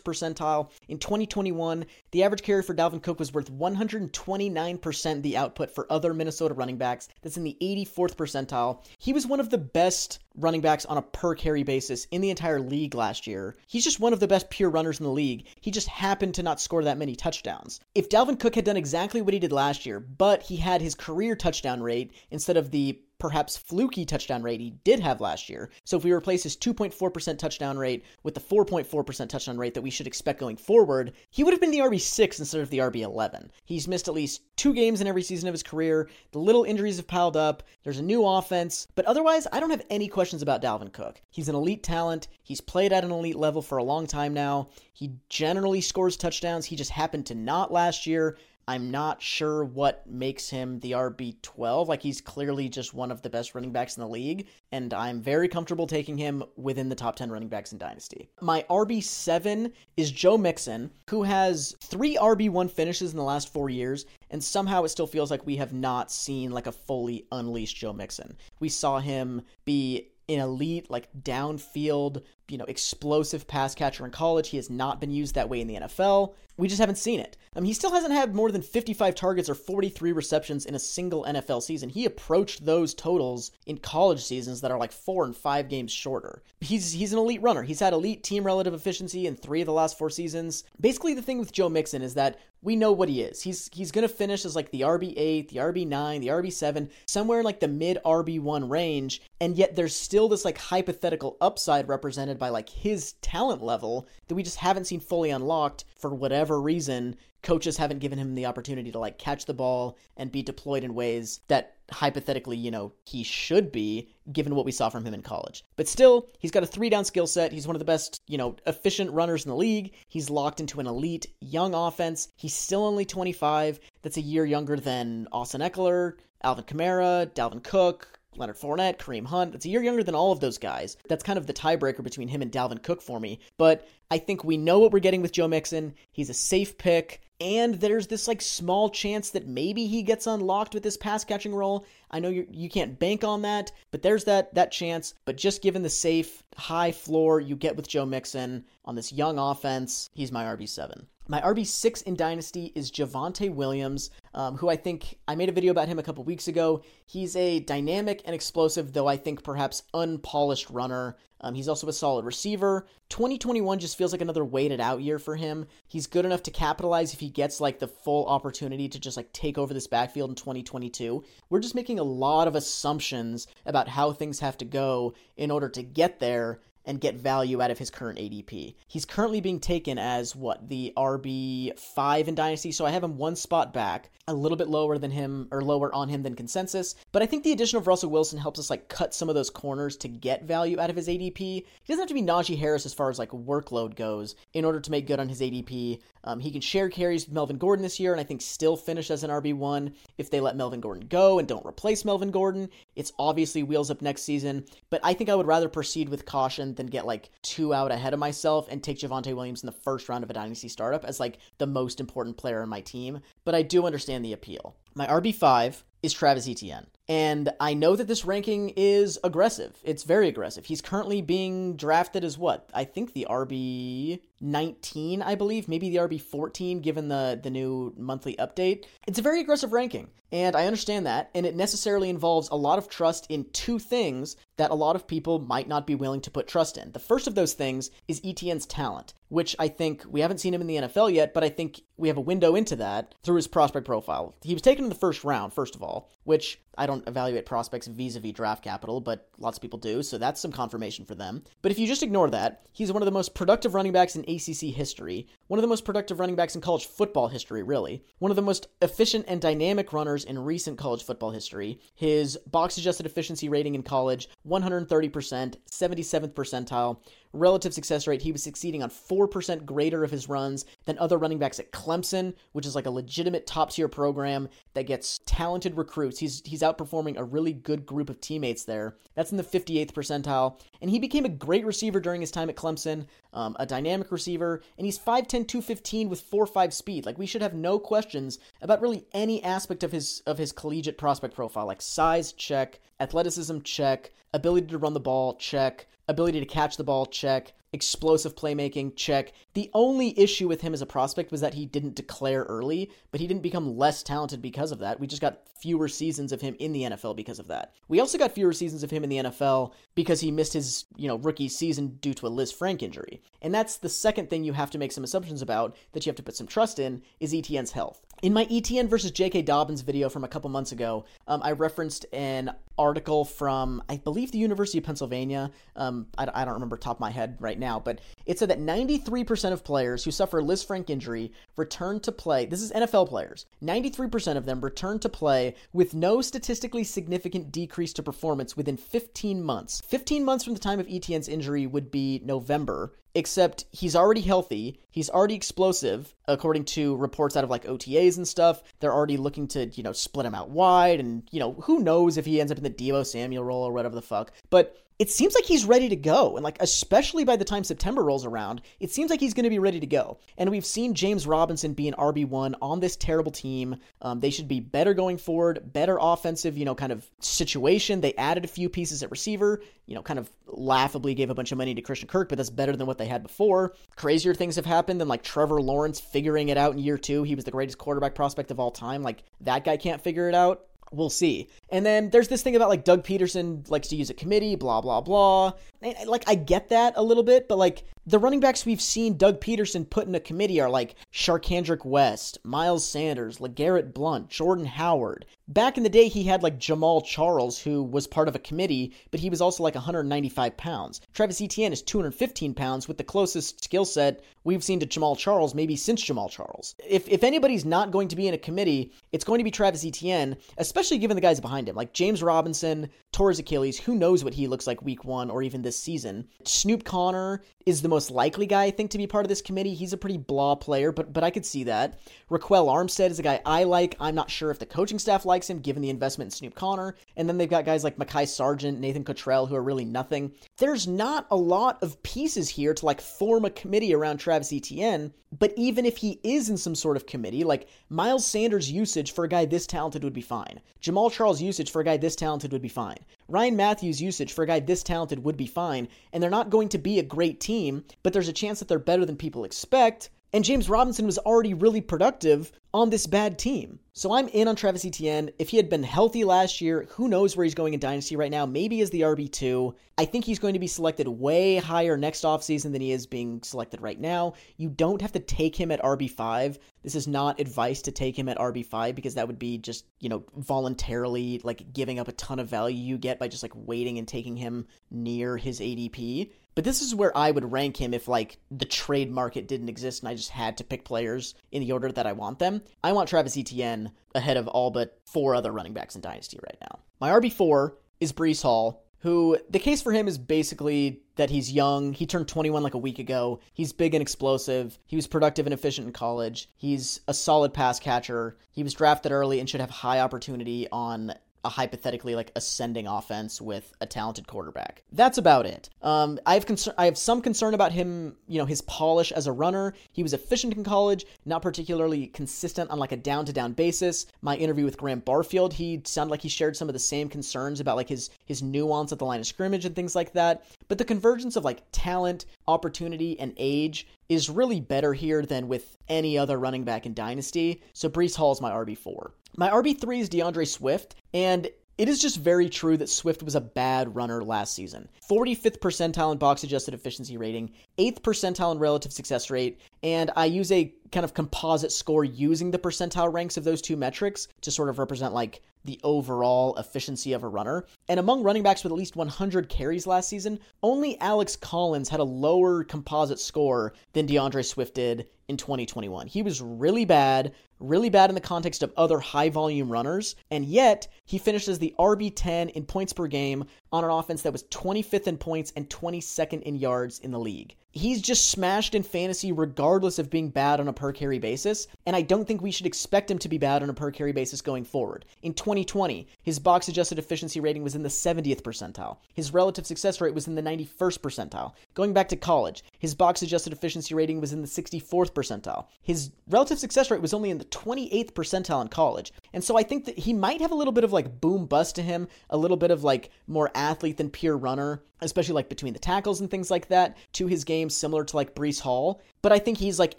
percentile. 0.02 0.70
In 0.88 0.98
2021, 0.98 1.86
the 2.10 2.24
average 2.24 2.42
carry 2.42 2.64
for 2.64 2.74
Dalvin 2.74 3.00
Cook 3.00 3.20
was 3.20 3.32
worth 3.32 3.52
129% 3.52 5.22
the 5.22 5.36
output 5.36 5.72
for 5.72 5.90
other 5.90 6.12
Minnesota 6.12 6.52
running 6.52 6.76
backs. 6.76 7.08
That's 7.22 7.36
in 7.36 7.44
the 7.44 7.56
84th 7.62 8.16
percentile. 8.16 8.84
He 8.98 9.12
was 9.12 9.24
one 9.24 9.38
of 9.38 9.50
the 9.50 9.58
best 9.58 10.18
running 10.34 10.60
backs 10.60 10.84
on 10.86 10.98
a 10.98 11.02
per 11.02 11.36
carry 11.36 11.62
basis 11.62 12.06
in 12.10 12.20
the 12.20 12.30
entire 12.30 12.60
league 12.60 12.94
last 12.96 13.26
year. 13.26 13.56
He's 13.68 13.84
just 13.84 14.00
one 14.00 14.12
of 14.12 14.20
the 14.20 14.28
best 14.28 14.50
pure 14.50 14.70
runners 14.70 14.98
in 14.98 15.04
the 15.04 15.12
league. 15.12 15.46
He 15.60 15.70
just 15.70 15.88
happened 15.88 16.34
to 16.34 16.42
not 16.42 16.60
score 16.60 16.82
that 16.84 16.98
many 16.98 17.14
touchdowns. 17.14 17.80
If 17.94 18.08
Dalvin 18.08 18.40
Cook 18.40 18.56
had 18.56 18.64
done 18.64 18.76
exactly 18.76 19.22
what 19.22 19.34
he 19.34 19.40
did 19.40 19.52
last 19.52 19.86
year, 19.86 20.00
but 20.00 20.42
he 20.42 20.56
had 20.56 20.80
his 20.80 20.96
career 20.96 21.36
touchdown 21.36 21.82
rate 21.82 22.12
instead 22.30 22.56
of 22.56 22.70
the 22.70 23.00
perhaps 23.18 23.56
fluky 23.56 24.04
touchdown 24.04 24.42
rate 24.42 24.60
he 24.60 24.70
did 24.84 25.00
have 25.00 25.20
last 25.20 25.48
year. 25.48 25.70
So 25.84 25.96
if 25.96 26.04
we 26.04 26.12
replace 26.12 26.42
his 26.42 26.56
2.4% 26.56 27.38
touchdown 27.38 27.78
rate 27.78 28.04
with 28.22 28.34
the 28.34 28.40
4.4% 28.40 29.28
touchdown 29.28 29.58
rate 29.58 29.74
that 29.74 29.82
we 29.82 29.90
should 29.90 30.06
expect 30.06 30.40
going 30.40 30.56
forward, 30.56 31.12
he 31.30 31.44
would 31.44 31.52
have 31.52 31.60
been 31.60 31.70
the 31.70 31.78
RB6 31.78 32.38
instead 32.38 32.60
of 32.60 32.70
the 32.70 32.78
RB11. 32.78 33.48
He's 33.64 33.88
missed 33.88 34.08
at 34.08 34.14
least 34.14 34.42
two 34.56 34.72
games 34.72 35.00
in 35.00 35.06
every 35.06 35.22
season 35.22 35.48
of 35.48 35.54
his 35.54 35.62
career. 35.62 36.08
The 36.32 36.38
little 36.38 36.64
injuries 36.64 36.96
have 36.96 37.06
piled 37.06 37.36
up. 37.36 37.62
There's 37.84 37.98
a 37.98 38.02
new 38.02 38.26
offense, 38.26 38.86
but 38.94 39.04
otherwise, 39.06 39.46
I 39.52 39.60
don't 39.60 39.70
have 39.70 39.86
any 39.90 40.08
questions 40.08 40.42
about 40.42 40.62
Dalvin 40.62 40.92
Cook. 40.92 41.20
He's 41.30 41.48
an 41.48 41.54
elite 41.54 41.82
talent. 41.82 42.28
He's 42.42 42.60
played 42.60 42.92
at 42.92 43.04
an 43.04 43.10
elite 43.10 43.36
level 43.36 43.62
for 43.62 43.78
a 43.78 43.84
long 43.84 44.06
time 44.06 44.34
now. 44.34 44.68
He 44.92 45.12
generally 45.28 45.80
scores 45.80 46.16
touchdowns. 46.16 46.66
He 46.66 46.76
just 46.76 46.90
happened 46.90 47.26
to 47.26 47.34
not 47.34 47.72
last 47.72 48.06
year. 48.06 48.36
I'm 48.68 48.90
not 48.90 49.22
sure 49.22 49.64
what 49.64 50.06
makes 50.06 50.50
him 50.50 50.78
the 50.80 50.92
RB12. 50.92 51.88
Like, 51.88 52.02
he's 52.02 52.20
clearly 52.20 52.68
just 52.68 52.92
one 52.92 53.10
of 53.10 53.22
the 53.22 53.30
best 53.30 53.54
running 53.54 53.72
backs 53.72 53.96
in 53.96 54.02
the 54.02 54.08
league, 54.08 54.46
and 54.72 54.92
I'm 54.92 55.22
very 55.22 55.48
comfortable 55.48 55.86
taking 55.86 56.18
him 56.18 56.44
within 56.54 56.90
the 56.90 56.94
top 56.94 57.16
10 57.16 57.30
running 57.30 57.48
backs 57.48 57.72
in 57.72 57.78
Dynasty. 57.78 58.28
My 58.42 58.66
RB7 58.68 59.72
is 59.96 60.10
Joe 60.10 60.36
Mixon, 60.36 60.90
who 61.08 61.22
has 61.22 61.76
three 61.82 62.18
RB1 62.18 62.70
finishes 62.70 63.12
in 63.12 63.16
the 63.16 63.22
last 63.24 63.50
four 63.50 63.70
years, 63.70 64.04
and 64.30 64.44
somehow 64.44 64.84
it 64.84 64.90
still 64.90 65.06
feels 65.06 65.30
like 65.30 65.46
we 65.46 65.56
have 65.56 65.72
not 65.72 66.12
seen 66.12 66.50
like 66.50 66.66
a 66.66 66.72
fully 66.72 67.26
unleashed 67.32 67.78
Joe 67.78 67.94
Mixon. 67.94 68.36
We 68.60 68.68
saw 68.68 68.98
him 68.98 69.40
be 69.64 70.10
an 70.28 70.40
elite, 70.40 70.90
like 70.90 71.08
downfield, 71.22 72.22
you 72.48 72.58
know, 72.58 72.64
explosive 72.64 73.46
pass 73.46 73.74
catcher 73.74 74.04
in 74.04 74.10
college. 74.10 74.48
He 74.48 74.56
has 74.56 74.70
not 74.70 75.00
been 75.00 75.10
used 75.10 75.34
that 75.34 75.48
way 75.48 75.60
in 75.60 75.66
the 75.66 75.76
NFL. 75.76 76.34
We 76.56 76.66
just 76.66 76.80
haven't 76.80 76.96
seen 76.96 77.20
it. 77.20 77.36
I 77.54 77.60
mean, 77.60 77.66
he 77.66 77.72
still 77.72 77.92
hasn't 77.92 78.12
had 78.12 78.34
more 78.34 78.50
than 78.50 78.62
55 78.62 79.14
targets 79.14 79.48
or 79.48 79.54
43 79.54 80.12
receptions 80.12 80.66
in 80.66 80.74
a 80.74 80.78
single 80.78 81.24
NFL 81.24 81.62
season. 81.62 81.88
He 81.88 82.04
approached 82.04 82.64
those 82.64 82.94
totals 82.94 83.52
in 83.66 83.78
college 83.78 84.24
seasons 84.24 84.60
that 84.60 84.70
are 84.70 84.78
like 84.78 84.92
four 84.92 85.24
and 85.24 85.36
five 85.36 85.68
games 85.68 85.92
shorter. 85.92 86.42
He's 86.60 86.92
he's 86.92 87.12
an 87.12 87.18
elite 87.18 87.42
runner. 87.42 87.62
He's 87.62 87.80
had 87.80 87.92
elite 87.92 88.24
team 88.24 88.44
relative 88.44 88.74
efficiency 88.74 89.26
in 89.26 89.36
three 89.36 89.60
of 89.60 89.66
the 89.66 89.72
last 89.72 89.96
four 89.96 90.10
seasons. 90.10 90.64
Basically, 90.80 91.14
the 91.14 91.22
thing 91.22 91.38
with 91.38 91.52
Joe 91.52 91.68
Mixon 91.68 92.02
is 92.02 92.14
that 92.14 92.38
we 92.62 92.74
know 92.74 92.90
what 92.92 93.08
he 93.08 93.22
is. 93.22 93.42
He's 93.42 93.70
he's 93.72 93.92
gonna 93.92 94.08
finish 94.08 94.44
as 94.44 94.56
like 94.56 94.70
the 94.70 94.80
RB 94.80 95.14
eight, 95.16 95.48
the 95.48 95.60
RB 95.60 95.86
nine, 95.86 96.20
the 96.20 96.28
RB 96.28 96.52
seven, 96.52 96.90
somewhere 97.06 97.38
in 97.38 97.44
like 97.44 97.60
the 97.60 97.68
mid 97.68 97.98
RB 98.04 98.40
one 98.40 98.68
range, 98.68 99.22
and 99.40 99.56
yet 99.56 99.76
there's 99.76 99.94
still 99.94 100.28
this 100.28 100.44
like 100.44 100.58
hypothetical 100.58 101.36
upside 101.40 101.88
represented 101.88 102.37
by 102.38 102.48
like 102.48 102.68
his 102.68 103.14
talent 103.22 103.62
level 103.62 104.08
that 104.28 104.34
we 104.34 104.42
just 104.42 104.58
haven't 104.58 104.86
seen 104.86 105.00
fully 105.00 105.30
unlocked 105.30 105.84
for 105.96 106.14
whatever 106.14 106.60
reason 106.60 107.16
coaches 107.42 107.76
haven't 107.76 108.00
given 108.00 108.18
him 108.18 108.34
the 108.34 108.46
opportunity 108.46 108.90
to 108.90 108.98
like 108.98 109.18
catch 109.18 109.44
the 109.46 109.54
ball 109.54 109.96
and 110.16 110.32
be 110.32 110.42
deployed 110.42 110.84
in 110.84 110.94
ways 110.94 111.40
that 111.48 111.76
hypothetically, 111.90 112.56
you 112.56 112.70
know, 112.70 112.92
he 113.04 113.22
should 113.22 113.72
be 113.72 114.08
given 114.32 114.54
what 114.54 114.66
we 114.66 114.72
saw 114.72 114.88
from 114.88 115.04
him 115.04 115.14
in 115.14 115.22
college. 115.22 115.64
But 115.76 115.88
still, 115.88 116.28
he's 116.38 116.50
got 116.50 116.62
a 116.62 116.66
three 116.66 116.90
down 116.90 117.04
skill 117.04 117.26
set. 117.26 117.52
He's 117.52 117.66
one 117.66 117.76
of 117.76 117.80
the 117.80 117.86
best, 117.86 118.20
you 118.26 118.38
know, 118.38 118.56
efficient 118.66 119.10
runners 119.12 119.44
in 119.44 119.50
the 119.50 119.56
league. 119.56 119.94
He's 120.08 120.30
locked 120.30 120.60
into 120.60 120.80
an 120.80 120.86
elite 120.86 121.26
young 121.40 121.74
offense. 121.74 122.28
He's 122.36 122.54
still 122.54 122.84
only 122.84 123.04
25. 123.04 123.80
That's 124.02 124.16
a 124.16 124.22
year 124.22 124.44
younger 124.44 124.76
than 124.76 125.28
Austin 125.32 125.60
Ekeler, 125.60 126.14
Alvin 126.42 126.64
Kamara, 126.64 127.26
Dalvin 127.34 127.62
Cook, 127.62 128.17
Leonard 128.38 128.56
Fournette, 128.56 128.98
Kareem 128.98 129.26
Hunt. 129.26 129.52
That's 129.52 129.64
a 129.64 129.68
year 129.68 129.82
younger 129.82 130.02
than 130.02 130.14
all 130.14 130.32
of 130.32 130.40
those 130.40 130.58
guys. 130.58 130.96
That's 131.08 131.22
kind 131.22 131.38
of 131.38 131.46
the 131.46 131.52
tiebreaker 131.52 132.02
between 132.02 132.28
him 132.28 132.42
and 132.42 132.52
Dalvin 132.52 132.82
Cook 132.82 133.02
for 133.02 133.18
me. 133.20 133.40
But 133.56 133.86
I 134.10 134.18
think 134.18 134.44
we 134.44 134.56
know 134.56 134.78
what 134.78 134.92
we're 134.92 135.00
getting 135.00 135.22
with 135.22 135.32
Joe 135.32 135.48
Mixon. 135.48 135.94
He's 136.12 136.30
a 136.30 136.34
safe 136.34 136.78
pick. 136.78 137.20
And 137.40 137.74
there's 137.76 138.08
this 138.08 138.26
like 138.26 138.42
small 138.42 138.90
chance 138.90 139.30
that 139.30 139.46
maybe 139.46 139.86
he 139.86 140.02
gets 140.02 140.26
unlocked 140.26 140.74
with 140.74 140.82
this 140.82 140.96
pass 140.96 141.24
catching 141.24 141.54
role. 141.54 141.86
I 142.10 142.18
know 142.18 142.30
you 142.30 142.48
you 142.50 142.68
can't 142.68 142.98
bank 142.98 143.22
on 143.22 143.42
that, 143.42 143.70
but 143.92 144.02
there's 144.02 144.24
that 144.24 144.54
that 144.54 144.72
chance. 144.72 145.14
But 145.24 145.36
just 145.36 145.62
given 145.62 145.82
the 145.82 145.90
safe 145.90 146.42
high 146.56 146.90
floor 146.90 147.40
you 147.40 147.54
get 147.54 147.76
with 147.76 147.86
Joe 147.86 148.06
Mixon 148.06 148.64
on 148.84 148.96
this 148.96 149.12
young 149.12 149.38
offense, 149.38 150.10
he's 150.14 150.32
my 150.32 150.44
RB 150.44 150.68
seven. 150.68 151.06
My 151.30 151.42
RB6 151.42 152.04
in 152.04 152.16
Dynasty 152.16 152.72
is 152.74 152.90
Javonte 152.90 153.54
Williams, 153.54 154.10
um, 154.32 154.56
who 154.56 154.70
I 154.70 154.76
think 154.76 155.18
I 155.28 155.34
made 155.34 155.50
a 155.50 155.52
video 155.52 155.72
about 155.72 155.86
him 155.86 155.98
a 155.98 156.02
couple 156.02 156.24
weeks 156.24 156.48
ago. 156.48 156.82
He's 157.04 157.36
a 157.36 157.60
dynamic 157.60 158.22
and 158.24 158.34
explosive, 158.34 158.94
though 158.94 159.06
I 159.06 159.18
think 159.18 159.44
perhaps 159.44 159.82
unpolished 159.92 160.70
runner. 160.70 161.18
Um, 161.42 161.54
he's 161.54 161.68
also 161.68 161.86
a 161.86 161.92
solid 161.92 162.24
receiver. 162.24 162.86
2021 163.10 163.78
just 163.78 163.98
feels 163.98 164.12
like 164.12 164.22
another 164.22 164.42
waited 164.42 164.80
out 164.80 165.02
year 165.02 165.18
for 165.18 165.36
him. 165.36 165.66
He's 165.86 166.06
good 166.06 166.24
enough 166.24 166.42
to 166.44 166.50
capitalize 166.50 167.12
if 167.12 167.20
he 167.20 167.28
gets 167.28 167.60
like 167.60 167.78
the 167.78 167.88
full 167.88 168.24
opportunity 168.24 168.88
to 168.88 168.98
just 168.98 169.18
like 169.18 169.30
take 169.34 169.58
over 169.58 169.74
this 169.74 169.86
backfield 169.86 170.30
in 170.30 170.34
2022. 170.34 171.22
We're 171.50 171.60
just 171.60 171.74
making 171.74 171.98
a 171.98 172.04
lot 172.04 172.48
of 172.48 172.54
assumptions 172.54 173.46
about 173.66 173.86
how 173.86 174.12
things 174.12 174.40
have 174.40 174.56
to 174.58 174.64
go 174.64 175.12
in 175.36 175.50
order 175.50 175.68
to 175.68 175.82
get 175.82 176.20
there 176.20 176.60
and 176.88 177.02
get 177.02 177.14
value 177.16 177.60
out 177.60 177.70
of 177.70 177.78
his 177.78 177.90
current 177.90 178.18
ADP. 178.18 178.74
He's 178.88 179.04
currently 179.04 179.42
being 179.42 179.60
taken 179.60 179.98
as 179.98 180.34
what 180.34 180.68
the 180.70 180.94
RB5 180.96 182.26
in 182.26 182.34
Dynasty, 182.34 182.72
so 182.72 182.86
I 182.86 182.90
have 182.90 183.04
him 183.04 183.18
one 183.18 183.36
spot 183.36 183.74
back, 183.74 184.10
a 184.26 184.32
little 184.32 184.56
bit 184.56 184.68
lower 184.68 184.96
than 184.96 185.10
him 185.10 185.48
or 185.50 185.62
lower 185.62 185.94
on 185.94 186.08
him 186.08 186.22
than 186.22 186.34
consensus. 186.34 186.94
But 187.12 187.22
I 187.22 187.26
think 187.26 187.44
the 187.44 187.52
addition 187.52 187.76
of 187.76 187.86
Russell 187.86 188.10
Wilson 188.10 188.38
helps 188.38 188.58
us 188.58 188.70
like 188.70 188.88
cut 188.88 189.12
some 189.14 189.28
of 189.28 189.34
those 189.34 189.50
corners 189.50 189.98
to 189.98 190.08
get 190.08 190.44
value 190.44 190.80
out 190.80 190.88
of 190.88 190.96
his 190.96 191.08
ADP. 191.08 191.36
He 191.38 191.66
doesn't 191.86 192.00
have 192.00 192.08
to 192.08 192.14
be 192.14 192.22
Najee 192.22 192.58
Harris 192.58 192.86
as 192.86 192.94
far 192.94 193.10
as 193.10 193.18
like 193.18 193.30
workload 193.30 193.94
goes 193.94 194.34
in 194.54 194.64
order 194.64 194.80
to 194.80 194.90
make 194.90 195.06
good 195.06 195.20
on 195.20 195.28
his 195.28 195.42
ADP. 195.42 196.00
Um, 196.24 196.40
he 196.40 196.50
can 196.50 196.60
share 196.60 196.88
carries 196.88 197.26
with 197.26 197.34
Melvin 197.34 197.58
Gordon 197.58 197.82
this 197.82 198.00
year, 198.00 198.12
and 198.12 198.20
I 198.20 198.24
think 198.24 198.42
still 198.42 198.76
finish 198.76 199.10
as 199.10 199.24
an 199.24 199.30
RB1 199.30 199.94
if 200.16 200.30
they 200.30 200.40
let 200.40 200.56
Melvin 200.56 200.80
Gordon 200.80 201.06
go 201.08 201.38
and 201.38 201.46
don't 201.46 201.66
replace 201.66 202.04
Melvin 202.04 202.30
Gordon. 202.30 202.70
It's 202.96 203.12
obviously 203.18 203.62
wheels 203.62 203.90
up 203.90 204.02
next 204.02 204.22
season, 204.22 204.64
but 204.90 205.00
I 205.02 205.14
think 205.14 205.30
I 205.30 205.34
would 205.34 205.46
rather 205.46 205.68
proceed 205.68 206.08
with 206.08 206.26
caution 206.26 206.74
than 206.78 206.86
get 206.86 207.06
like 207.06 207.30
two 207.42 207.74
out 207.74 207.92
ahead 207.92 208.14
of 208.14 208.18
myself 208.18 208.66
and 208.70 208.82
take 208.82 208.98
Javonte 208.98 209.36
Williams 209.36 209.62
in 209.62 209.66
the 209.66 209.72
first 209.72 210.08
round 210.08 210.24
of 210.24 210.30
a 210.30 210.32
dynasty 210.32 210.68
startup 210.68 211.04
as 211.04 211.20
like 211.20 211.38
the 211.58 211.66
most 211.66 212.00
important 212.00 212.38
player 212.38 212.62
in 212.62 212.70
my 212.70 212.80
team. 212.80 213.20
But 213.44 213.54
I 213.54 213.60
do 213.60 213.84
understand 213.84 214.24
the 214.24 214.32
appeal. 214.32 214.74
My 214.94 215.06
RB5 215.06 215.82
is 216.02 216.14
Travis 216.14 216.48
Etienne. 216.48 216.86
And 217.08 217.50
I 217.58 217.72
know 217.72 217.96
that 217.96 218.06
this 218.06 218.26
ranking 218.26 218.74
is 218.76 219.18
aggressive. 219.24 219.78
It's 219.82 220.02
very 220.02 220.28
aggressive. 220.28 220.66
He's 220.66 220.82
currently 220.82 221.22
being 221.22 221.74
drafted 221.74 222.22
as 222.22 222.36
what? 222.36 222.68
I 222.74 222.84
think 222.84 223.14
the 223.14 223.26
RB 223.30 224.20
19, 224.40 225.22
I 225.22 225.34
believe, 225.34 225.68
maybe 225.68 225.88
the 225.88 225.96
RB 225.96 226.20
14 226.20 226.80
given 226.80 227.08
the 227.08 227.40
the 227.42 227.50
new 227.50 227.94
monthly 227.96 228.36
update. 228.36 228.84
It's 229.06 229.18
a 229.18 229.22
very 229.22 229.40
aggressive 229.40 229.72
ranking, 229.72 230.10
and 230.30 230.54
I 230.54 230.66
understand 230.66 231.06
that, 231.06 231.30
and 231.34 231.46
it 231.46 231.56
necessarily 231.56 232.10
involves 232.10 232.50
a 232.50 232.56
lot 232.56 232.78
of 232.78 232.88
trust 232.88 233.26
in 233.30 233.46
two 233.52 233.78
things 233.78 234.36
that 234.58 234.70
a 234.70 234.74
lot 234.74 234.94
of 234.94 235.06
people 235.06 235.38
might 235.38 235.66
not 235.66 235.86
be 235.86 235.94
willing 235.94 236.20
to 236.20 236.30
put 236.30 236.46
trust 236.46 236.76
in. 236.76 236.92
The 236.92 236.98
first 236.98 237.26
of 237.26 237.34
those 237.34 237.54
things 237.54 237.90
is 238.06 238.20
Etienne's 238.22 238.66
talent, 238.66 239.14
which 239.28 239.54
I 239.58 239.68
think 239.68 240.04
we 240.08 240.20
haven't 240.20 240.38
seen 240.38 240.54
him 240.54 240.60
in 240.60 240.66
the 240.66 240.76
NFL 240.76 241.12
yet, 241.12 241.34
but 241.34 241.44
I 241.44 241.48
think 241.48 241.82
we 241.96 242.08
have 242.08 242.16
a 242.16 242.22
window 242.22 242.54
into 242.54 242.76
that 242.76 243.14
through 243.22 243.36
his 243.36 243.48
prospect 243.48 243.84
profile. 243.86 244.34
He 244.42 244.54
was 244.54 244.62
taken 244.62 244.84
in 244.84 244.88
the 244.88 244.94
first 244.94 245.24
round, 245.24 245.52
first 245.52 245.74
of 245.74 245.82
all, 245.82 246.08
which 246.24 246.60
I 246.78 246.86
don't 246.86 247.06
evaluate 247.08 247.44
prospects 247.44 247.88
vis 247.88 248.14
a 248.14 248.20
vis 248.20 248.32
draft 248.32 248.62
capital, 248.62 249.00
but 249.00 249.28
lots 249.36 249.58
of 249.58 249.62
people 249.62 249.80
do, 249.80 250.02
so 250.02 250.16
that's 250.16 250.40
some 250.40 250.52
confirmation 250.52 251.04
for 251.04 251.16
them. 251.16 251.42
But 251.60 251.72
if 251.72 251.78
you 251.78 251.88
just 251.88 252.04
ignore 252.04 252.30
that, 252.30 252.62
he's 252.72 252.92
one 252.92 253.02
of 253.02 253.06
the 253.06 253.12
most 253.12 253.34
productive 253.34 253.74
running 253.74 253.92
backs 253.92 254.14
in 254.14 254.22
ACC 254.22 254.74
history, 254.74 255.26
one 255.48 255.58
of 255.58 255.62
the 255.62 255.68
most 255.68 255.84
productive 255.84 256.20
running 256.20 256.36
backs 256.36 256.54
in 256.54 256.60
college 256.60 256.86
football 256.86 257.26
history, 257.26 257.64
really, 257.64 258.04
one 258.20 258.30
of 258.30 258.36
the 258.36 258.42
most 258.42 258.68
efficient 258.80 259.24
and 259.26 259.40
dynamic 259.40 259.92
runners 259.92 260.24
in 260.24 260.38
recent 260.38 260.78
college 260.78 261.02
football 261.02 261.32
history. 261.32 261.80
His 261.96 262.36
box 262.46 262.78
adjusted 262.78 263.06
efficiency 263.06 263.48
rating 263.48 263.74
in 263.74 263.82
college, 263.82 264.28
130%, 264.46 265.56
77th 265.70 266.32
percentile 266.32 266.98
relative 267.32 267.74
success 267.74 268.06
rate, 268.06 268.22
he 268.22 268.32
was 268.32 268.42
succeeding 268.42 268.82
on 268.82 268.90
4% 268.90 269.64
greater 269.64 270.04
of 270.04 270.10
his 270.10 270.28
runs 270.28 270.64
than 270.84 270.98
other 270.98 271.18
running 271.18 271.38
backs 271.38 271.58
at 271.60 271.72
Clemson, 271.72 272.34
which 272.52 272.66
is 272.66 272.74
like 272.74 272.86
a 272.86 272.90
legitimate 272.90 273.46
top 273.46 273.70
tier 273.70 273.88
program 273.88 274.48
that 274.74 274.86
gets 274.86 275.20
talented 275.26 275.76
recruits. 275.76 276.18
He's 276.18 276.42
he's 276.44 276.62
outperforming 276.62 277.16
a 277.16 277.24
really 277.24 277.52
good 277.52 277.86
group 277.86 278.10
of 278.10 278.20
teammates 278.20 278.64
there. 278.64 278.96
That's 279.14 279.30
in 279.30 279.36
the 279.36 279.42
58th 279.42 279.92
percentile. 279.92 280.60
And 280.80 280.90
he 280.90 280.98
became 280.98 281.24
a 281.24 281.30
great 281.30 281.66
receiver 281.66 282.00
during 282.00 282.20
his 282.20 282.30
time 282.30 282.48
at 282.48 282.56
Clemson, 282.56 283.06
um, 283.32 283.56
a 283.58 283.66
dynamic 283.66 284.12
receiver, 284.12 284.62
and 284.76 284.84
he's 284.84 284.98
5'10, 284.98 285.48
215 285.48 286.08
with 286.08 286.30
4'5 286.30 286.72
speed. 286.72 287.06
Like 287.06 287.18
we 287.18 287.26
should 287.26 287.42
have 287.42 287.54
no 287.54 287.78
questions 287.78 288.38
about 288.62 288.80
really 288.80 289.06
any 289.12 289.42
aspect 289.42 289.82
of 289.82 289.92
his 289.92 290.22
of 290.26 290.38
his 290.38 290.52
collegiate 290.52 290.98
prospect 290.98 291.34
profile. 291.34 291.66
Like 291.66 291.82
size, 291.82 292.32
check, 292.32 292.80
athleticism, 293.00 293.60
check, 293.60 294.12
ability 294.32 294.68
to 294.68 294.78
run 294.78 294.94
the 294.94 295.00
ball, 295.00 295.34
check, 295.34 295.86
ability 296.08 296.40
to 296.40 296.46
catch 296.46 296.76
the 296.76 296.84
ball, 296.84 297.06
check. 297.06 297.52
Explosive 297.72 298.34
playmaking, 298.34 298.96
check. 298.96 299.32
The 299.54 299.70
only 299.74 300.18
issue 300.18 300.48
with 300.48 300.60
him 300.60 300.74
as 300.74 300.82
a 300.82 300.86
prospect 300.86 301.30
was 301.30 301.40
that 301.42 301.54
he 301.54 301.66
didn't 301.66 301.94
declare 301.94 302.44
early, 302.44 302.90
but 303.10 303.20
he 303.20 303.26
didn't 303.26 303.42
become 303.42 303.76
less 303.76 304.02
talented 304.02 304.40
because 304.40 304.72
of 304.72 304.78
that. 304.78 304.98
We 304.98 305.06
just 305.06 305.22
got 305.22 305.46
fewer 305.60 305.88
seasons 305.88 306.32
of 306.32 306.40
him 306.40 306.56
in 306.58 306.72
the 306.72 306.82
NFL 306.82 307.16
because 307.16 307.38
of 307.38 307.48
that. 307.48 307.72
We 307.88 308.00
also 308.00 308.16
got 308.18 308.32
fewer 308.32 308.52
seasons 308.52 308.82
of 308.82 308.90
him 308.90 309.04
in 309.04 309.10
the 309.10 309.16
NFL 309.18 309.72
because 309.94 310.20
he 310.20 310.30
missed 310.30 310.52
his, 310.52 310.86
you 310.96 311.08
know, 311.08 311.16
rookie 311.16 311.48
season 311.48 311.98
due 312.00 312.14
to 312.14 312.26
a 312.26 312.28
Liz 312.28 312.48
Lisfranc 312.52 312.82
injury. 312.82 313.22
And 313.42 313.54
that's 313.54 313.76
the 313.78 313.88
second 313.88 314.30
thing 314.30 314.44
you 314.44 314.52
have 314.52 314.70
to 314.70 314.78
make 314.78 314.92
some 314.92 315.04
assumptions 315.04 315.42
about 315.42 315.76
that 315.92 316.06
you 316.06 316.10
have 316.10 316.16
to 316.16 316.22
put 316.22 316.36
some 316.36 316.46
trust 316.46 316.78
in 316.78 317.02
is 317.20 317.34
Etienne's 317.34 317.72
health. 317.72 318.06
In 318.20 318.32
my 318.32 318.48
Etienne 318.50 318.88
versus 318.88 319.12
J.K. 319.12 319.42
Dobbins 319.42 319.82
video 319.82 320.08
from 320.08 320.24
a 320.24 320.28
couple 320.28 320.50
months 320.50 320.72
ago, 320.72 321.04
um, 321.28 321.40
I 321.44 321.52
referenced 321.52 322.04
an 322.12 322.50
article 322.76 323.24
from, 323.24 323.82
I 323.88 323.98
believe, 323.98 324.32
the 324.32 324.38
University 324.38 324.78
of 324.78 324.84
Pennsylvania. 324.84 325.50
Um, 325.76 326.06
I, 326.16 326.28
I, 326.32 326.44
don't 326.44 326.54
remember 326.54 326.76
top 326.76 326.96
of 326.96 327.00
my 327.00 327.10
head 327.10 327.36
right 327.40 327.58
now, 327.58 327.80
but 327.80 328.00
it 328.26 328.38
said 328.38 328.50
that 328.50 328.60
93% 328.60 329.52
of 329.52 329.64
players 329.64 330.04
who 330.04 330.10
suffer 330.10 330.38
a 330.38 330.42
Lisfranc 330.42 330.90
injury 330.90 331.32
return 331.56 332.00
to 332.00 332.12
play. 332.12 332.46
This 332.46 332.62
is 332.62 332.72
NFL 332.72 333.08
players. 333.08 333.46
93% 333.62 334.36
of 334.36 334.46
them 334.46 334.60
return 334.60 334.98
to 335.00 335.08
play 335.08 335.54
with 335.72 335.94
no 335.94 336.20
statistically 336.20 336.84
significant 336.84 337.52
decrease 337.52 337.92
to 337.94 338.02
performance 338.02 338.56
within 338.56 338.76
15 338.76 339.42
months. 339.42 339.80
15 339.86 340.24
months 340.24 340.44
from 340.44 340.54
the 340.54 340.60
time 340.60 340.80
of 340.80 340.88
Etienne's 340.88 341.28
injury 341.28 341.66
would 341.66 341.90
be 341.90 342.20
November, 342.24 342.92
except 343.14 343.64
he's 343.72 343.96
already 343.96 344.20
healthy, 344.20 344.78
he's 344.98 345.10
already 345.10 345.36
explosive, 345.36 346.12
according 346.26 346.64
to 346.64 346.96
reports 346.96 347.36
out 347.36 347.44
of 347.44 347.50
like 347.50 347.64
OTAs 347.64 348.16
and 348.16 348.26
stuff. 348.26 348.64
They're 348.80 348.92
already 348.92 349.16
looking 349.16 349.46
to, 349.48 349.66
you 349.66 349.84
know, 349.84 349.92
split 349.92 350.26
him 350.26 350.34
out 350.34 350.50
wide, 350.50 350.98
and, 350.98 351.22
you 351.30 351.38
know, 351.38 351.52
who 351.52 351.78
knows 351.78 352.16
if 352.16 352.26
he 352.26 352.40
ends 352.40 352.50
up 352.50 352.58
in 352.58 352.64
the 352.64 352.70
Deebo 352.70 353.06
Samuel 353.06 353.44
role 353.44 353.62
or 353.62 353.72
whatever 353.72 353.94
the 353.94 354.02
fuck. 354.02 354.32
But 354.50 354.76
it 354.98 355.10
seems 355.10 355.34
like 355.34 355.44
he's 355.44 355.64
ready 355.64 355.88
to 355.88 355.96
go. 355.96 356.36
And 356.36 356.42
like, 356.42 356.56
especially 356.60 357.22
by 357.24 357.36
the 357.36 357.44
time 357.44 357.62
September 357.62 358.02
rolls 358.02 358.26
around, 358.26 358.62
it 358.80 358.90
seems 358.90 359.10
like 359.10 359.20
he's 359.20 359.32
going 359.32 359.44
to 359.44 359.50
be 359.50 359.60
ready 359.60 359.78
to 359.78 359.86
go. 359.86 360.18
And 360.36 360.50
we've 360.50 360.66
seen 360.66 360.94
James 360.94 361.24
Robinson 361.24 361.72
be 361.72 361.86
an 361.86 361.94
RB1 361.94 362.54
on 362.60 362.80
this 362.80 362.96
terrible 362.96 363.30
team. 363.30 363.76
Um, 364.02 364.18
they 364.18 364.30
should 364.30 364.48
be 364.48 364.58
better 364.58 364.94
going 364.94 365.16
forward, 365.16 365.72
better 365.72 365.98
offensive, 366.00 366.58
you 366.58 366.64
know, 366.64 366.74
kind 366.74 366.90
of 366.90 367.08
situation. 367.20 368.00
They 368.00 368.14
added 368.14 368.44
a 368.44 368.48
few 368.48 368.68
pieces 368.68 369.04
at 369.04 369.10
receiver, 369.12 369.62
you 369.86 369.94
know, 369.94 370.02
kind 370.02 370.18
of 370.18 370.28
laughably 370.46 371.14
gave 371.14 371.30
a 371.30 371.34
bunch 371.34 371.52
of 371.52 371.58
money 371.58 371.74
to 371.76 371.82
Christian 371.82 372.08
Kirk, 372.08 372.28
but 372.28 372.36
that's 372.36 372.50
better 372.50 372.74
than 372.74 372.88
what 372.88 372.98
they 372.98 373.06
had 373.06 373.22
before. 373.22 373.74
Crazier 373.94 374.34
things 374.34 374.56
have 374.56 374.66
happened 374.66 375.00
than 375.00 375.08
like 375.08 375.22
Trevor 375.22 375.62
Lawrence 375.62 376.00
figuring 376.00 376.48
it 376.48 376.56
out 376.56 376.72
in 376.72 376.78
year 376.80 376.98
two. 376.98 377.22
He 377.22 377.36
was 377.36 377.44
the 377.44 377.52
greatest 377.52 377.78
quarterback 377.78 378.16
prospect 378.16 378.50
of 378.50 378.58
all 378.58 378.72
time. 378.72 379.04
Like, 379.04 379.22
that 379.42 379.64
guy 379.64 379.76
can't 379.76 380.02
figure 380.02 380.28
it 380.28 380.34
out 380.34 380.64
we'll 380.92 381.10
see. 381.10 381.48
And 381.70 381.84
then 381.84 382.10
there's 382.10 382.28
this 382.28 382.42
thing 382.42 382.56
about 382.56 382.68
like 382.68 382.84
Doug 382.84 383.04
Pederson 383.04 383.68
likes 383.70 383.88
to 383.88 383.96
use 383.96 384.10
a 384.10 384.14
committee, 384.14 384.56
blah 384.56 384.80
blah 384.80 385.00
blah. 385.00 385.52
And, 385.82 386.08
like 386.08 386.24
I 386.26 386.34
get 386.34 386.70
that 386.70 386.94
a 386.96 387.02
little 387.02 387.22
bit, 387.22 387.48
but 387.48 387.58
like 387.58 387.84
the 388.08 388.18
running 388.18 388.40
backs 388.40 388.64
we've 388.64 388.80
seen 388.80 389.18
Doug 389.18 389.38
Pederson 389.38 389.88
put 389.88 390.06
in 390.06 390.14
a 390.14 390.20
committee 390.20 390.62
are 390.62 390.70
like 390.70 390.94
Charcandrick 391.12 391.84
West, 391.84 392.38
Miles 392.42 392.88
Sanders, 392.88 393.36
LeGarrette 393.36 393.92
Blunt, 393.92 394.30
Jordan 394.30 394.64
Howard. 394.64 395.26
Back 395.46 395.76
in 395.76 395.82
the 395.82 395.90
day, 395.90 396.08
he 396.08 396.24
had 396.24 396.42
like 396.42 396.58
Jamaal 396.58 397.04
Charles, 397.04 397.58
who 397.58 397.82
was 397.82 398.06
part 398.06 398.28
of 398.28 398.34
a 398.34 398.38
committee, 398.38 398.94
but 399.10 399.20
he 399.20 399.28
was 399.28 399.42
also 399.42 399.62
like 399.62 399.74
195 399.74 400.56
pounds. 400.56 401.02
Travis 401.12 401.42
Etienne 401.42 401.72
is 401.72 401.82
215 401.82 402.54
pounds, 402.54 402.88
with 402.88 402.96
the 402.96 403.04
closest 403.04 403.62
skill 403.62 403.84
set 403.84 404.22
we've 404.44 404.64
seen 404.64 404.80
to 404.80 404.86
Jamaal 404.86 405.18
Charles, 405.18 405.54
maybe 405.54 405.76
since 405.76 406.02
Jamaal 406.02 406.30
Charles. 406.30 406.74
If, 406.86 407.08
if 407.08 407.22
anybody's 407.22 407.66
not 407.66 407.90
going 407.90 408.08
to 408.08 408.16
be 408.16 408.26
in 408.26 408.34
a 408.34 408.38
committee, 408.38 408.92
it's 409.12 409.24
going 409.24 409.38
to 409.38 409.44
be 409.44 409.50
Travis 409.50 409.84
Etienne, 409.84 410.36
especially 410.56 410.98
given 410.98 411.14
the 411.14 411.20
guys 411.20 411.40
behind 411.40 411.57
him, 411.66 411.76
like 411.76 411.94
James 411.94 412.22
Robinson, 412.22 412.90
Torres 413.18 413.40
Achilles. 413.40 413.80
Who 413.80 413.96
knows 413.96 414.22
what 414.22 414.34
he 414.34 414.46
looks 414.46 414.68
like 414.68 414.80
week 414.80 415.04
one 415.04 415.28
or 415.28 415.42
even 415.42 415.60
this 415.60 415.76
season? 415.76 416.28
Snoop 416.44 416.84
Conner 416.84 417.42
is 417.66 417.82
the 417.82 417.88
most 417.88 418.12
likely 418.12 418.46
guy, 418.46 418.66
I 418.66 418.70
think, 418.70 418.92
to 418.92 418.96
be 418.96 419.08
part 419.08 419.24
of 419.24 419.28
this 419.28 419.42
committee. 419.42 419.74
He's 419.74 419.92
a 419.92 419.96
pretty 419.96 420.18
blah 420.18 420.54
player, 420.54 420.92
but 420.92 421.12
but 421.12 421.24
I 421.24 421.30
could 421.30 421.44
see 421.44 421.64
that. 421.64 421.98
Ryquell 422.30 422.68
Armstead 422.68 423.10
is 423.10 423.18
a 423.18 423.24
guy 423.24 423.40
I 423.44 423.64
like. 423.64 423.96
I'm 423.98 424.14
not 424.14 424.30
sure 424.30 424.52
if 424.52 424.60
the 424.60 424.66
coaching 424.66 425.00
staff 425.00 425.26
likes 425.26 425.50
him 425.50 425.58
given 425.58 425.82
the 425.82 425.90
investment 425.90 426.28
in 426.28 426.36
Snoop 426.36 426.54
Conner. 426.54 426.94
And 427.16 427.28
then 427.28 427.38
they've 427.38 427.50
got 427.50 427.64
guys 427.64 427.82
like 427.82 427.96
Mekhi 427.96 428.28
Sargent, 428.28 428.78
Nathan 428.78 429.02
Cottrell, 429.02 429.46
who 429.46 429.56
are 429.56 429.64
really 429.64 429.84
nothing. 429.84 430.30
There's 430.56 430.86
not 430.86 431.26
a 431.32 431.36
lot 431.36 431.82
of 431.82 432.00
pieces 432.04 432.48
here 432.48 432.72
to 432.72 432.86
like 432.86 433.00
form 433.00 433.44
a 433.44 433.50
committee 433.50 433.96
around 433.96 434.18
Travis 434.18 434.52
Etienne. 434.52 435.12
But 435.38 435.52
even 435.56 435.84
if 435.84 435.98
he 435.98 436.20
is 436.22 436.48
in 436.48 436.56
some 436.56 436.74
sort 436.74 436.96
of 436.96 437.04
committee, 437.04 437.44
like 437.44 437.68
Miles 437.90 438.26
Sanders' 438.26 438.70
usage 438.70 439.12
for 439.12 439.24
a 439.24 439.28
guy 439.28 439.44
this 439.44 439.66
talented 439.66 440.02
would 440.02 440.14
be 440.14 440.22
fine. 440.22 440.60
Jamaal 440.80 441.12
Charles' 441.12 441.42
usage 441.42 441.70
for 441.70 441.80
a 441.80 441.84
guy 441.84 441.98
this 441.98 442.16
talented 442.16 442.50
would 442.52 442.62
be 442.62 442.68
fine. 442.68 442.96
Ryan 443.28 443.56
Mathews' 443.56 444.02
usage 444.02 444.32
for 444.32 444.42
a 444.42 444.46
guy 444.46 444.60
this 444.60 444.82
talented 444.82 445.24
would 445.24 445.36
be 445.36 445.46
fine. 445.46 445.88
And 446.12 446.22
they're 446.22 446.30
not 446.30 446.50
going 446.50 446.68
to 446.70 446.78
be 446.78 446.98
a 446.98 447.02
great 447.02 447.40
team, 447.40 447.84
but 448.02 448.12
there's 448.12 448.28
a 448.28 448.32
chance 448.32 448.58
that 448.58 448.68
they're 448.68 448.78
better 448.78 449.06
than 449.06 449.16
people 449.16 449.44
expect. 449.44 450.10
And 450.32 450.44
James 450.44 450.68
Robinson 450.68 451.06
was 451.06 451.16
already 451.18 451.54
really 451.54 451.80
productive 451.80 452.52
on 452.74 452.90
this 452.90 453.06
bad 453.06 453.38
team. 453.38 453.78
So 453.94 454.12
I'm 454.12 454.28
in 454.28 454.46
on 454.46 454.56
Travis 454.56 454.84
Etienne. 454.84 455.30
If 455.38 455.48
he 455.48 455.56
had 455.56 455.70
been 455.70 455.82
healthy 455.82 456.22
last 456.22 456.60
year, 456.60 456.86
who 456.90 457.08
knows 457.08 457.34
where 457.34 457.44
he's 457.44 457.54
going 457.54 457.72
in 457.72 457.80
Dynasty 457.80 458.14
right 458.14 458.30
now? 458.30 458.44
Maybe 458.44 458.82
as 458.82 458.90
the 458.90 459.00
RB2. 459.00 459.74
I 459.96 460.04
think 460.04 460.26
he's 460.26 460.38
going 460.38 460.52
to 460.52 460.60
be 460.60 460.66
selected 460.66 461.08
way 461.08 461.56
higher 461.56 461.96
next 461.96 462.24
offseason 462.24 462.72
than 462.72 462.82
he 462.82 462.92
is 462.92 463.06
being 463.06 463.42
selected 463.42 463.80
right 463.80 463.98
now. 463.98 464.34
You 464.58 464.68
don't 464.68 465.00
have 465.00 465.12
to 465.12 465.18
take 465.18 465.56
him 465.56 465.70
at 465.70 465.82
RB5. 465.82 466.58
This 466.82 466.94
is 466.94 467.08
not 467.08 467.40
advice 467.40 467.82
to 467.82 467.90
take 467.90 468.16
him 468.16 468.28
at 468.28 468.38
RB5 468.38 468.94
because 468.94 469.14
that 469.14 469.26
would 469.26 469.38
be 469.38 469.56
just, 469.56 469.86
you 469.98 470.10
know, 470.10 470.24
voluntarily 470.36 471.40
like 471.42 471.72
giving 471.72 471.98
up 471.98 472.06
a 472.06 472.12
ton 472.12 472.38
of 472.38 472.48
value 472.48 472.76
you 472.76 472.98
get 472.98 473.18
by 473.18 473.28
just 473.28 473.42
like 473.42 473.52
waiting 473.54 473.98
and 473.98 474.06
taking 474.06 474.36
him 474.36 474.66
near 474.90 475.38
his 475.38 475.58
ADP. 475.58 476.30
But 476.58 476.64
this 476.64 476.82
is 476.82 476.92
where 476.92 477.16
I 477.16 477.30
would 477.30 477.52
rank 477.52 477.76
him 477.76 477.94
if 477.94 478.08
like 478.08 478.36
the 478.50 478.64
trade 478.64 479.12
market 479.12 479.46
didn't 479.46 479.68
exist 479.68 480.02
and 480.02 480.08
I 480.08 480.16
just 480.16 480.30
had 480.30 480.56
to 480.56 480.64
pick 480.64 480.84
players 480.84 481.36
in 481.52 481.62
the 481.62 481.70
order 481.70 481.92
that 481.92 482.04
I 482.04 482.14
want 482.14 482.40
them. 482.40 482.62
I 482.82 482.90
want 482.90 483.08
Travis 483.08 483.36
Etienne 483.36 483.92
ahead 484.12 484.36
of 484.36 484.48
all 484.48 484.72
but 484.72 484.98
four 485.04 485.36
other 485.36 485.52
running 485.52 485.72
backs 485.72 485.94
in 485.94 486.00
Dynasty 486.00 486.40
right 486.42 486.56
now. 486.60 486.80
My 487.00 487.10
RB4 487.10 487.74
is 488.00 488.12
Breece 488.12 488.42
Hall, 488.42 488.82
who 488.98 489.38
the 489.48 489.60
case 489.60 489.80
for 489.80 489.92
him 489.92 490.08
is 490.08 490.18
basically 490.18 491.02
that 491.14 491.30
he's 491.30 491.52
young. 491.52 491.92
He 491.92 492.06
turned 492.06 492.26
21 492.26 492.60
like 492.64 492.74
a 492.74 492.78
week 492.78 492.98
ago. 492.98 493.38
He's 493.54 493.72
big 493.72 493.94
and 493.94 494.02
explosive. 494.02 494.80
He 494.86 494.96
was 494.96 495.06
productive 495.06 495.46
and 495.46 495.54
efficient 495.54 495.86
in 495.86 495.92
college. 495.92 496.50
He's 496.56 497.02
a 497.06 497.14
solid 497.14 497.54
pass 497.54 497.78
catcher. 497.78 498.36
He 498.50 498.64
was 498.64 498.74
drafted 498.74 499.12
early 499.12 499.38
and 499.38 499.48
should 499.48 499.60
have 499.60 499.70
high 499.70 500.00
opportunity 500.00 500.66
on 500.72 501.14
a 501.44 501.48
hypothetically 501.48 502.14
like 502.14 502.32
ascending 502.36 502.86
offense 502.86 503.40
with 503.40 503.72
a 503.80 503.86
talented 503.86 504.26
quarterback. 504.26 504.82
That's 504.92 505.18
about 505.18 505.46
it. 505.46 505.70
Um, 505.82 506.18
I 506.26 506.34
have 506.34 506.46
concern. 506.46 506.74
I 506.78 506.86
have 506.86 506.98
some 506.98 507.22
concern 507.22 507.54
about 507.54 507.72
him. 507.72 508.16
You 508.26 508.38
know, 508.38 508.44
his 508.44 508.62
polish 508.62 509.12
as 509.12 509.26
a 509.26 509.32
runner. 509.32 509.74
He 509.92 510.02
was 510.02 510.12
efficient 510.12 510.54
in 510.54 510.64
college, 510.64 511.06
not 511.24 511.42
particularly 511.42 512.08
consistent 512.08 512.70
on 512.70 512.78
like 512.78 512.92
a 512.92 512.96
down 512.96 513.24
to 513.26 513.32
down 513.32 513.52
basis. 513.52 514.06
My 514.22 514.36
interview 514.36 514.64
with 514.64 514.78
Grant 514.78 515.04
Barfield, 515.04 515.52
he 515.52 515.80
sounded 515.84 516.10
like 516.10 516.22
he 516.22 516.28
shared 516.28 516.56
some 516.56 516.68
of 516.68 516.72
the 516.72 516.78
same 516.78 517.08
concerns 517.08 517.60
about 517.60 517.76
like 517.76 517.88
his 517.88 518.10
his 518.26 518.42
nuance 518.42 518.92
at 518.92 518.98
the 518.98 519.04
line 519.04 519.20
of 519.20 519.26
scrimmage 519.26 519.64
and 519.64 519.74
things 519.76 519.94
like 519.94 520.12
that. 520.12 520.44
But 520.68 520.78
the 520.78 520.84
convergence 520.84 521.36
of 521.36 521.44
like 521.44 521.62
talent, 521.72 522.26
opportunity, 522.46 523.18
and 523.20 523.32
age 523.36 523.86
is 524.08 524.30
really 524.30 524.60
better 524.60 524.94
here 524.94 525.24
than 525.24 525.48
with 525.48 525.76
any 525.88 526.16
other 526.16 526.38
running 526.38 526.64
back 526.64 526.86
in 526.86 526.94
Dynasty. 526.94 527.62
So 527.74 527.88
Breece 527.88 528.16
Hall 528.16 528.32
is 528.32 528.40
my 528.40 528.50
RB4. 528.50 529.10
My 529.36 529.50
RB3 529.50 530.00
is 530.00 530.08
D'Andre 530.08 530.44
Swift, 530.44 530.94
and 531.12 531.48
it 531.76 531.88
is 531.88 532.00
just 532.00 532.16
very 532.18 532.48
true 532.48 532.76
that 532.76 532.88
Swift 532.88 533.22
was 533.22 533.36
a 533.36 533.40
bad 533.40 533.94
runner 533.94 534.24
last 534.24 534.54
season. 534.54 534.88
45th 535.08 535.58
percentile 535.60 536.10
in 536.10 536.18
box 536.18 536.42
adjusted 536.42 536.74
efficiency 536.74 537.16
rating, 537.16 537.52
8th 537.78 538.00
percentile 538.00 538.52
in 538.52 538.58
relative 538.58 538.92
success 538.92 539.30
rate, 539.30 539.60
and 539.82 540.10
I 540.16 540.26
use 540.26 540.50
a 540.52 540.74
kind 540.92 541.04
of 541.04 541.14
composite 541.14 541.72
score 541.72 542.04
using 542.04 542.50
the 542.50 542.58
percentile 542.58 543.12
ranks 543.12 543.36
of 543.36 543.44
those 543.44 543.60
two 543.60 543.76
metrics 543.76 544.28
to 544.40 544.50
sort 544.50 544.68
of 544.68 544.78
represent 544.78 545.12
like 545.12 545.42
the 545.64 545.80
overall 545.84 546.56
efficiency 546.56 547.12
of 547.12 547.22
a 547.22 547.28
runner. 547.28 547.66
And 547.88 548.00
among 548.00 548.22
running 548.22 548.42
backs 548.42 548.62
with 548.62 548.72
at 548.72 548.78
least 548.78 548.96
100 548.96 549.48
carries 549.48 549.86
last 549.86 550.08
season, 550.08 550.38
only 550.62 550.98
Alex 551.00 551.36
Collins 551.36 551.88
had 551.88 552.00
a 552.00 552.04
lower 552.04 552.64
composite 552.64 553.20
score 553.20 553.74
than 553.92 554.06
D'Andre 554.06 554.42
Swift 554.42 554.74
did 554.74 555.08
in 555.28 555.36
2021. 555.36 556.06
He 556.06 556.22
was 556.22 556.40
really 556.40 556.86
bad, 556.86 557.34
really 557.60 557.90
bad 557.90 558.08
in 558.08 558.14
the 558.14 558.20
context 558.20 558.62
of 558.62 558.72
other 558.76 558.98
high 558.98 559.28
volume 559.28 559.70
runners, 559.70 560.16
and 560.30 560.44
yet 560.46 560.88
he 561.04 561.18
finished 561.18 561.48
as 561.48 561.58
the 561.58 561.74
RB10 561.78 562.50
in 562.52 562.64
points 562.64 562.94
per 562.94 563.06
game 563.06 563.44
on 563.70 563.84
an 563.84 563.90
offense 563.90 564.22
that 564.22 564.32
was 564.32 564.44
25th 564.44 565.06
in 565.06 565.18
points 565.18 565.52
and 565.54 565.68
22nd 565.68 566.42
in 566.42 566.56
yards 566.56 566.98
in 567.00 567.10
the 567.10 567.18
league. 567.18 567.54
He's 567.70 568.00
just 568.00 568.30
smashed 568.30 568.74
in 568.74 568.82
fantasy 568.82 569.30
regardless 569.30 569.98
of 569.98 570.08
being 570.08 570.30
bad 570.30 570.58
on 570.58 570.68
a 570.68 570.72
per 570.72 570.90
carry 570.90 571.18
basis, 571.18 571.68
and 571.84 571.94
I 571.94 572.00
don't 572.00 572.26
think 572.26 572.40
we 572.40 572.50
should 572.50 572.66
expect 572.66 573.10
him 573.10 573.18
to 573.18 573.28
be 573.28 573.36
bad 573.36 573.62
on 573.62 573.68
a 573.68 573.74
per 573.74 573.90
carry 573.90 574.10
basis 574.12 574.40
going 574.40 574.64
forward. 574.64 575.04
In 575.22 575.34
2020, 575.34 576.08
his 576.22 576.38
box 576.38 576.68
adjusted 576.68 576.98
efficiency 576.98 577.40
rating 577.40 577.62
was 577.62 577.74
in 577.74 577.82
the 577.82 577.88
70th 577.90 578.40
percentile. 578.40 578.96
His 579.12 579.34
relative 579.34 579.66
success 579.66 580.00
rate 580.00 580.14
was 580.14 580.26
in 580.26 580.34
the 580.34 580.42
91st 580.42 581.00
percentile. 581.00 581.52
Going 581.74 581.92
back 581.92 582.08
to 582.08 582.16
college, 582.16 582.64
his 582.78 582.94
box 582.94 583.20
adjusted 583.20 583.52
efficiency 583.52 583.94
rating 583.94 584.18
was 584.18 584.32
in 584.32 584.40
the 584.40 584.48
64th 584.48 585.12
percentile. 585.12 585.66
His 585.82 586.10
relative 586.28 586.58
success 586.58 586.90
rate 586.90 587.02
was 587.02 587.12
only 587.12 587.30
in 587.30 587.38
the 587.38 587.44
28th 587.44 588.12
percentile 588.12 588.62
in 588.62 588.68
college. 588.68 589.12
And 589.34 589.44
so 589.44 589.58
I 589.58 589.62
think 589.62 589.84
that 589.84 589.98
he 589.98 590.14
might 590.14 590.40
have 590.40 590.52
a 590.52 590.56
little 590.56 590.72
bit 590.72 590.84
of 590.84 590.92
like 590.94 591.20
boom 591.20 591.44
bust 591.44 591.74
to 591.76 591.82
him, 591.82 592.08
a 592.30 592.36
little 592.38 592.56
bit 592.56 592.70
of 592.70 592.82
like 592.82 593.10
more 593.26 593.50
athlete 593.54 593.98
than 593.98 594.08
pure 594.08 594.38
runner, 594.38 594.82
especially 595.00 595.34
like 595.34 595.48
between 595.48 595.72
the 595.72 595.78
tackles 595.78 596.20
and 596.20 596.30
things 596.30 596.50
like 596.50 596.68
that, 596.68 596.96
to 597.12 597.26
his 597.26 597.44
game, 597.44 597.57
similar 597.68 598.04
to 598.04 598.16
like 598.16 598.34
Breece 598.34 598.60
Hall 598.60 599.00
but 599.22 599.32
I 599.32 599.38
think 599.38 599.58
he's 599.58 599.78
like 599.78 599.94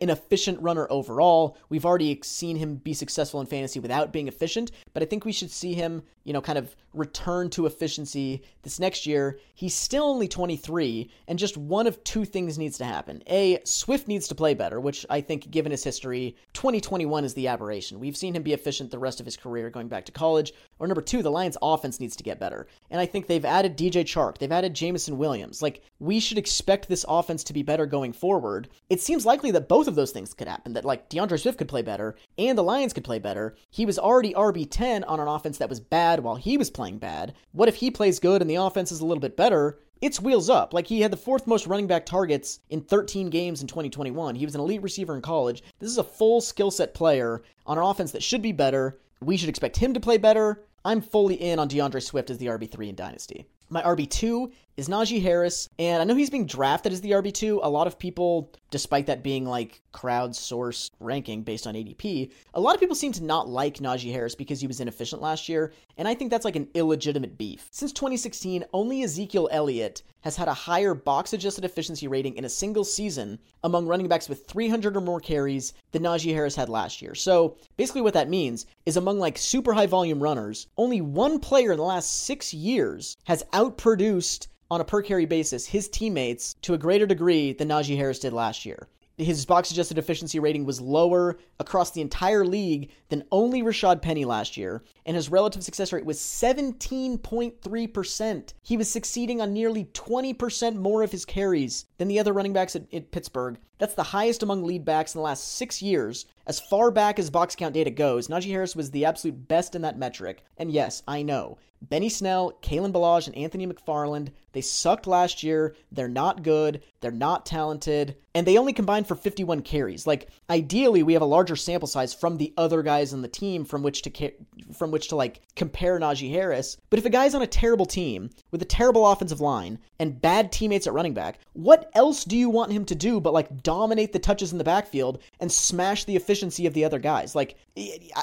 an 0.01 0.09
efficient 0.09 0.61
runner 0.61 0.87
overall. 0.89 1.57
We've 1.69 1.85
already 1.85 2.19
seen 2.23 2.55
him 2.55 2.75
be 2.75 2.93
successful 2.93 3.41
in 3.41 3.47
fantasy 3.47 3.79
without 3.79 4.13
being 4.13 4.27
efficient, 4.27 4.71
but 4.93 5.03
I 5.03 5.05
think 5.05 5.25
we 5.25 5.31
should 5.31 5.51
see 5.51 5.73
him, 5.73 6.03
you 6.23 6.33
know, 6.33 6.41
kind 6.41 6.57
of 6.57 6.75
return 6.93 7.49
to 7.51 7.65
efficiency 7.65 8.43
this 8.63 8.79
next 8.79 9.05
year. 9.05 9.39
He's 9.53 9.75
still 9.75 10.05
only 10.05 10.27
23, 10.27 11.09
and 11.27 11.37
just 11.37 11.57
one 11.57 11.85
of 11.85 12.01
two 12.03 12.25
things 12.25 12.57
needs 12.57 12.77
to 12.77 12.85
happen. 12.85 13.21
A, 13.27 13.59
Swift 13.65 14.07
needs 14.07 14.27
to 14.29 14.35
play 14.35 14.53
better, 14.53 14.79
which 14.79 15.05
I 15.09 15.21
think, 15.21 15.51
given 15.51 15.71
his 15.71 15.83
history, 15.83 16.35
2021 16.53 17.25
is 17.25 17.33
the 17.33 17.47
aberration. 17.47 17.99
We've 17.99 18.17
seen 18.17 18.35
him 18.35 18.43
be 18.43 18.53
efficient 18.53 18.91
the 18.91 18.99
rest 18.99 19.19
of 19.19 19.25
his 19.25 19.37
career 19.37 19.69
going 19.69 19.89
back 19.89 20.05
to 20.05 20.11
college. 20.11 20.53
Or 20.79 20.87
number 20.87 21.01
two, 21.01 21.21
the 21.21 21.31
Lions' 21.31 21.57
offense 21.61 21.99
needs 21.99 22.15
to 22.15 22.23
get 22.23 22.39
better. 22.39 22.67
And 22.89 22.99
I 22.99 23.05
think 23.05 23.27
they've 23.27 23.45
added 23.45 23.77
DJ 23.77 24.03
Chark, 24.03 24.37
they've 24.37 24.51
added 24.51 24.73
Jameson 24.73 25.17
Williams. 25.17 25.61
Like, 25.61 25.83
we 25.99 26.19
should 26.19 26.37
expect 26.37 26.87
this 26.87 27.05
offense 27.07 27.43
to 27.43 27.53
be 27.53 27.63
better 27.63 27.85
going 27.85 28.13
forward. 28.13 28.69
It 28.89 29.01
seems 29.01 29.25
likely 29.25 29.51
that 29.51 29.67
both 29.67 29.87
of 29.87 29.95
those 29.95 30.11
things 30.11 30.33
could 30.33 30.47
happen. 30.47 30.73
That 30.73 30.85
like 30.85 31.09
D'Andre 31.09 31.37
Swift 31.37 31.57
could 31.57 31.67
play 31.67 31.81
better 31.81 32.15
and 32.37 32.57
the 32.57 32.63
Lions 32.63 32.93
could 32.93 33.03
play 33.03 33.19
better. 33.19 33.55
He 33.69 33.85
was 33.85 33.99
already 33.99 34.33
RB10 34.33 35.03
on 35.07 35.19
an 35.19 35.27
offense 35.27 35.57
that 35.57 35.69
was 35.69 35.79
bad 35.79 36.21
while 36.21 36.35
he 36.35 36.57
was 36.57 36.69
playing 36.69 36.99
bad. 36.99 37.33
What 37.51 37.69
if 37.69 37.75
he 37.75 37.91
plays 37.91 38.19
good 38.19 38.41
and 38.41 38.49
the 38.49 38.55
offense 38.55 38.91
is 38.91 39.01
a 39.01 39.05
little 39.05 39.21
bit 39.21 39.37
better? 39.37 39.79
It's 40.01 40.21
wheels 40.21 40.49
up. 40.49 40.73
Like 40.73 40.87
he 40.87 41.01
had 41.01 41.11
the 41.11 41.17
fourth 41.17 41.45
most 41.45 41.67
running 41.67 41.87
back 41.87 42.05
targets 42.05 42.59
in 42.69 42.81
13 42.81 43.29
games 43.29 43.61
in 43.61 43.67
2021. 43.67 44.35
He 44.35 44.45
was 44.45 44.55
an 44.55 44.61
elite 44.61 44.81
receiver 44.81 45.15
in 45.15 45.21
college. 45.21 45.61
This 45.79 45.91
is 45.91 45.97
a 45.97 46.03
full 46.03 46.39
skill 46.39 46.71
set 46.71 46.93
player 46.93 47.41
on 47.65 47.77
an 47.77 47.83
offense 47.83 48.11
that 48.13 48.23
should 48.23 48.41
be 48.41 48.53
better. 48.53 48.99
We 49.21 49.35
should 49.35 49.49
expect 49.49 49.75
him 49.75 49.93
to 49.93 49.99
play 49.99 50.17
better. 50.17 50.63
I'm 50.85 51.01
fully 51.01 51.35
in 51.35 51.59
on 51.59 51.67
D'Andre 51.67 51.99
Swift 51.99 52.29
as 52.29 52.37
the 52.37 52.47
RB3 52.47 52.89
in 52.89 52.95
Dynasty. 52.95 53.45
My 53.71 53.83
RB2 53.83 54.51
is 54.77 54.89
Najee 54.89 55.21
Harris, 55.21 55.69
and 55.77 56.01
I 56.01 56.05
know 56.05 56.15
he's 56.15 56.31
being 56.31 56.47
drafted 56.47 56.91
as 56.91 57.01
the 57.01 57.11
RB2. 57.11 57.59
A 57.61 57.69
lot 57.69 57.85
of 57.85 57.99
people, 57.99 58.51
despite 58.71 59.05
that 59.05 59.21
being 59.21 59.45
like 59.45 59.81
crowdsourced 59.93 60.89
ranking 60.99 61.43
based 61.43 61.67
on 61.67 61.75
ADP, 61.75 62.31
a 62.55 62.59
lot 62.59 62.73
of 62.73 62.79
people 62.79 62.95
seem 62.95 63.11
to 63.11 63.23
not 63.23 63.47
like 63.47 63.75
Najee 63.75 64.11
Harris 64.11 64.33
because 64.33 64.59
he 64.59 64.65
was 64.65 64.79
inefficient 64.79 65.21
last 65.21 65.47
year, 65.49 65.71
and 65.97 66.07
I 66.07 66.15
think 66.15 66.31
that's 66.31 66.45
like 66.45 66.55
an 66.55 66.69
illegitimate 66.73 67.37
beef. 67.37 67.67
Since 67.69 67.91
2016, 67.93 68.65
only 68.73 69.03
Ezekiel 69.03 69.49
Elliott 69.51 70.01
has 70.21 70.36
had 70.36 70.47
a 70.47 70.53
higher 70.53 70.93
box 70.93 71.34
adjusted 71.34 71.65
efficiency 71.65 72.08
rating 72.08 72.36
in 72.36 72.45
a 72.45 72.49
single 72.49 72.84
season 72.84 73.39
among 73.63 73.88
running 73.88 74.08
backs 74.08 74.29
with 74.29 74.45
300 74.45 74.95
or 74.95 75.01
more 75.01 75.19
carries 75.19 75.73
than 75.91 76.03
Najee 76.03 76.34
Harris 76.34 76.55
had 76.55 76.69
last 76.69 77.01
year. 77.01 77.15
So 77.15 77.58
basically, 77.77 78.01
what 78.01 78.13
that 78.13 78.29
means 78.29 78.65
is 78.86 78.97
among 78.97 79.19
like 79.19 79.38
super 79.38 79.73
high 79.73 79.88
volume 79.88 80.21
runners, 80.21 80.67
only 80.77 81.01
one 81.01 81.39
player 81.39 81.71
in 81.71 81.77
the 81.77 81.84
last 81.84 82.25
six 82.25 82.53
years 82.53 83.17
has 83.25 83.43
outproduced 83.53 84.47
on 84.71 84.82
a 84.82 84.86
per 84.86 85.01
carry 85.01 85.25
basis 85.25 85.65
his 85.65 85.89
teammates 85.89 86.53
to 86.62 86.73
a 86.73 86.77
greater 86.77 87.05
degree 87.05 87.53
than 87.53 87.69
Najee 87.69 87.97
Harris 87.97 88.19
did 88.19 88.34
last 88.34 88.65
year. 88.65 88.88
His 89.17 89.45
box 89.45 89.69
adjusted 89.69 89.97
efficiency 89.97 90.39
rating 90.39 90.63
was 90.63 90.79
lower 90.79 91.39
across 91.60 91.91
the 91.91 91.99
entire 91.99 92.45
league 92.45 92.89
than 93.10 93.25
only 93.34 93.62
Rashaad 93.62 94.01
Penny 94.01 94.23
last 94.23 94.55
year, 94.55 94.82
and 95.09 95.15
his 95.15 95.31
relative 95.31 95.63
success 95.63 95.91
rate 95.91 96.05
was 96.05 96.19
17.3%. 96.19 98.53
He 98.61 98.77
was 98.77 98.91
succeeding 98.91 99.41
on 99.41 99.53
nearly 99.53 99.85
20% 99.85 100.75
more 100.75 101.01
of 101.01 101.11
his 101.11 101.25
carries 101.25 101.85
than 101.97 102.07
the 102.07 102.19
other 102.19 102.31
running 102.31 102.53
backs 102.53 102.75
at, 102.75 102.83
at 102.93 103.09
Pittsburgh. 103.09 103.57
That's 103.79 103.95
the 103.95 104.03
highest 104.03 104.43
among 104.43 104.63
lead 104.63 104.85
backs 104.85 105.15
in 105.15 105.19
the 105.19 105.23
last 105.23 105.53
six 105.53 105.81
years. 105.81 106.27
As 106.45 106.59
far 106.59 106.91
back 106.91 107.17
as 107.17 107.31
box 107.31 107.55
count 107.55 107.73
data 107.73 107.89
goes, 107.89 108.27
Najee 108.27 108.51
Harris 108.51 108.75
was 108.75 108.91
the 108.91 109.05
absolute 109.05 109.47
best 109.47 109.73
in 109.73 109.81
that 109.81 109.97
metric. 109.97 110.45
And 110.57 110.71
yes, 110.71 111.01
I 111.07 111.23
know, 111.23 111.57
Benny 111.81 112.09
Snell, 112.09 112.53
Kalen 112.61 112.91
Ballage, 112.91 113.27
and 113.27 113.37
Anthony 113.37 113.65
McFarland, 113.65 114.29
they 114.51 114.61
sucked 114.61 115.07
last 115.07 115.43
year. 115.43 115.75
They're 115.91 116.09
not 116.09 116.43
good. 116.43 116.83
They're 116.99 117.11
not 117.11 117.45
talented. 117.45 118.17
And 118.35 118.45
they 118.45 118.57
only 118.57 118.73
combined 118.73 119.07
for 119.07 119.15
51 119.15 119.61
carries. 119.61 120.05
Like, 120.05 120.29
ideally, 120.49 121.03
we 121.03 121.13
have 121.13 121.21
a 121.21 121.25
larger 121.25 121.55
sample 121.55 121.87
size 121.87 122.13
from 122.13 122.37
the 122.37 122.53
other 122.57 122.83
guys 122.83 123.13
on 123.13 123.21
the 123.21 123.29
team 123.29 123.63
from 123.63 123.81
which 123.81 124.01
to, 124.01 124.31
from 124.77 124.91
which 124.91 124.98
to 125.07 125.15
like, 125.15 125.41
compare 125.55 125.99
Najee 125.99 126.31
Harris. 126.31 126.77
But 126.89 126.99
if 126.99 127.05
a 127.05 127.09
guy's 127.09 127.33
on 127.33 127.41
a 127.41 127.47
terrible 127.47 127.85
team 127.85 128.29
with 128.51 128.62
a 128.62 128.65
terrible 128.65 129.07
offensive 129.07 129.41
line 129.41 129.79
and 129.99 130.21
bad 130.21 130.51
teammates 130.51 130.88
at 130.88 130.93
running 130.93 131.13
back, 131.13 131.39
what 131.53 131.89
else 131.95 132.23
do 132.23 132.38
you 132.38 132.49
want 132.49 132.71
him 132.71 132.85
to 132.85 132.95
do 132.95 133.19
but, 133.19 133.33
like, 133.33 133.63
dominate 133.63 134.13
the 134.13 134.19
touches 134.19 134.51
in 134.51 134.57
the 134.57 134.63
backfield 134.63 135.19
and 135.39 135.51
smash 135.51 136.05
the 136.05 136.15
efficiency 136.15 136.65
of 136.65 136.73
the 136.73 136.85
other 136.85 136.99
guys? 136.99 137.35
Like, 137.35 137.55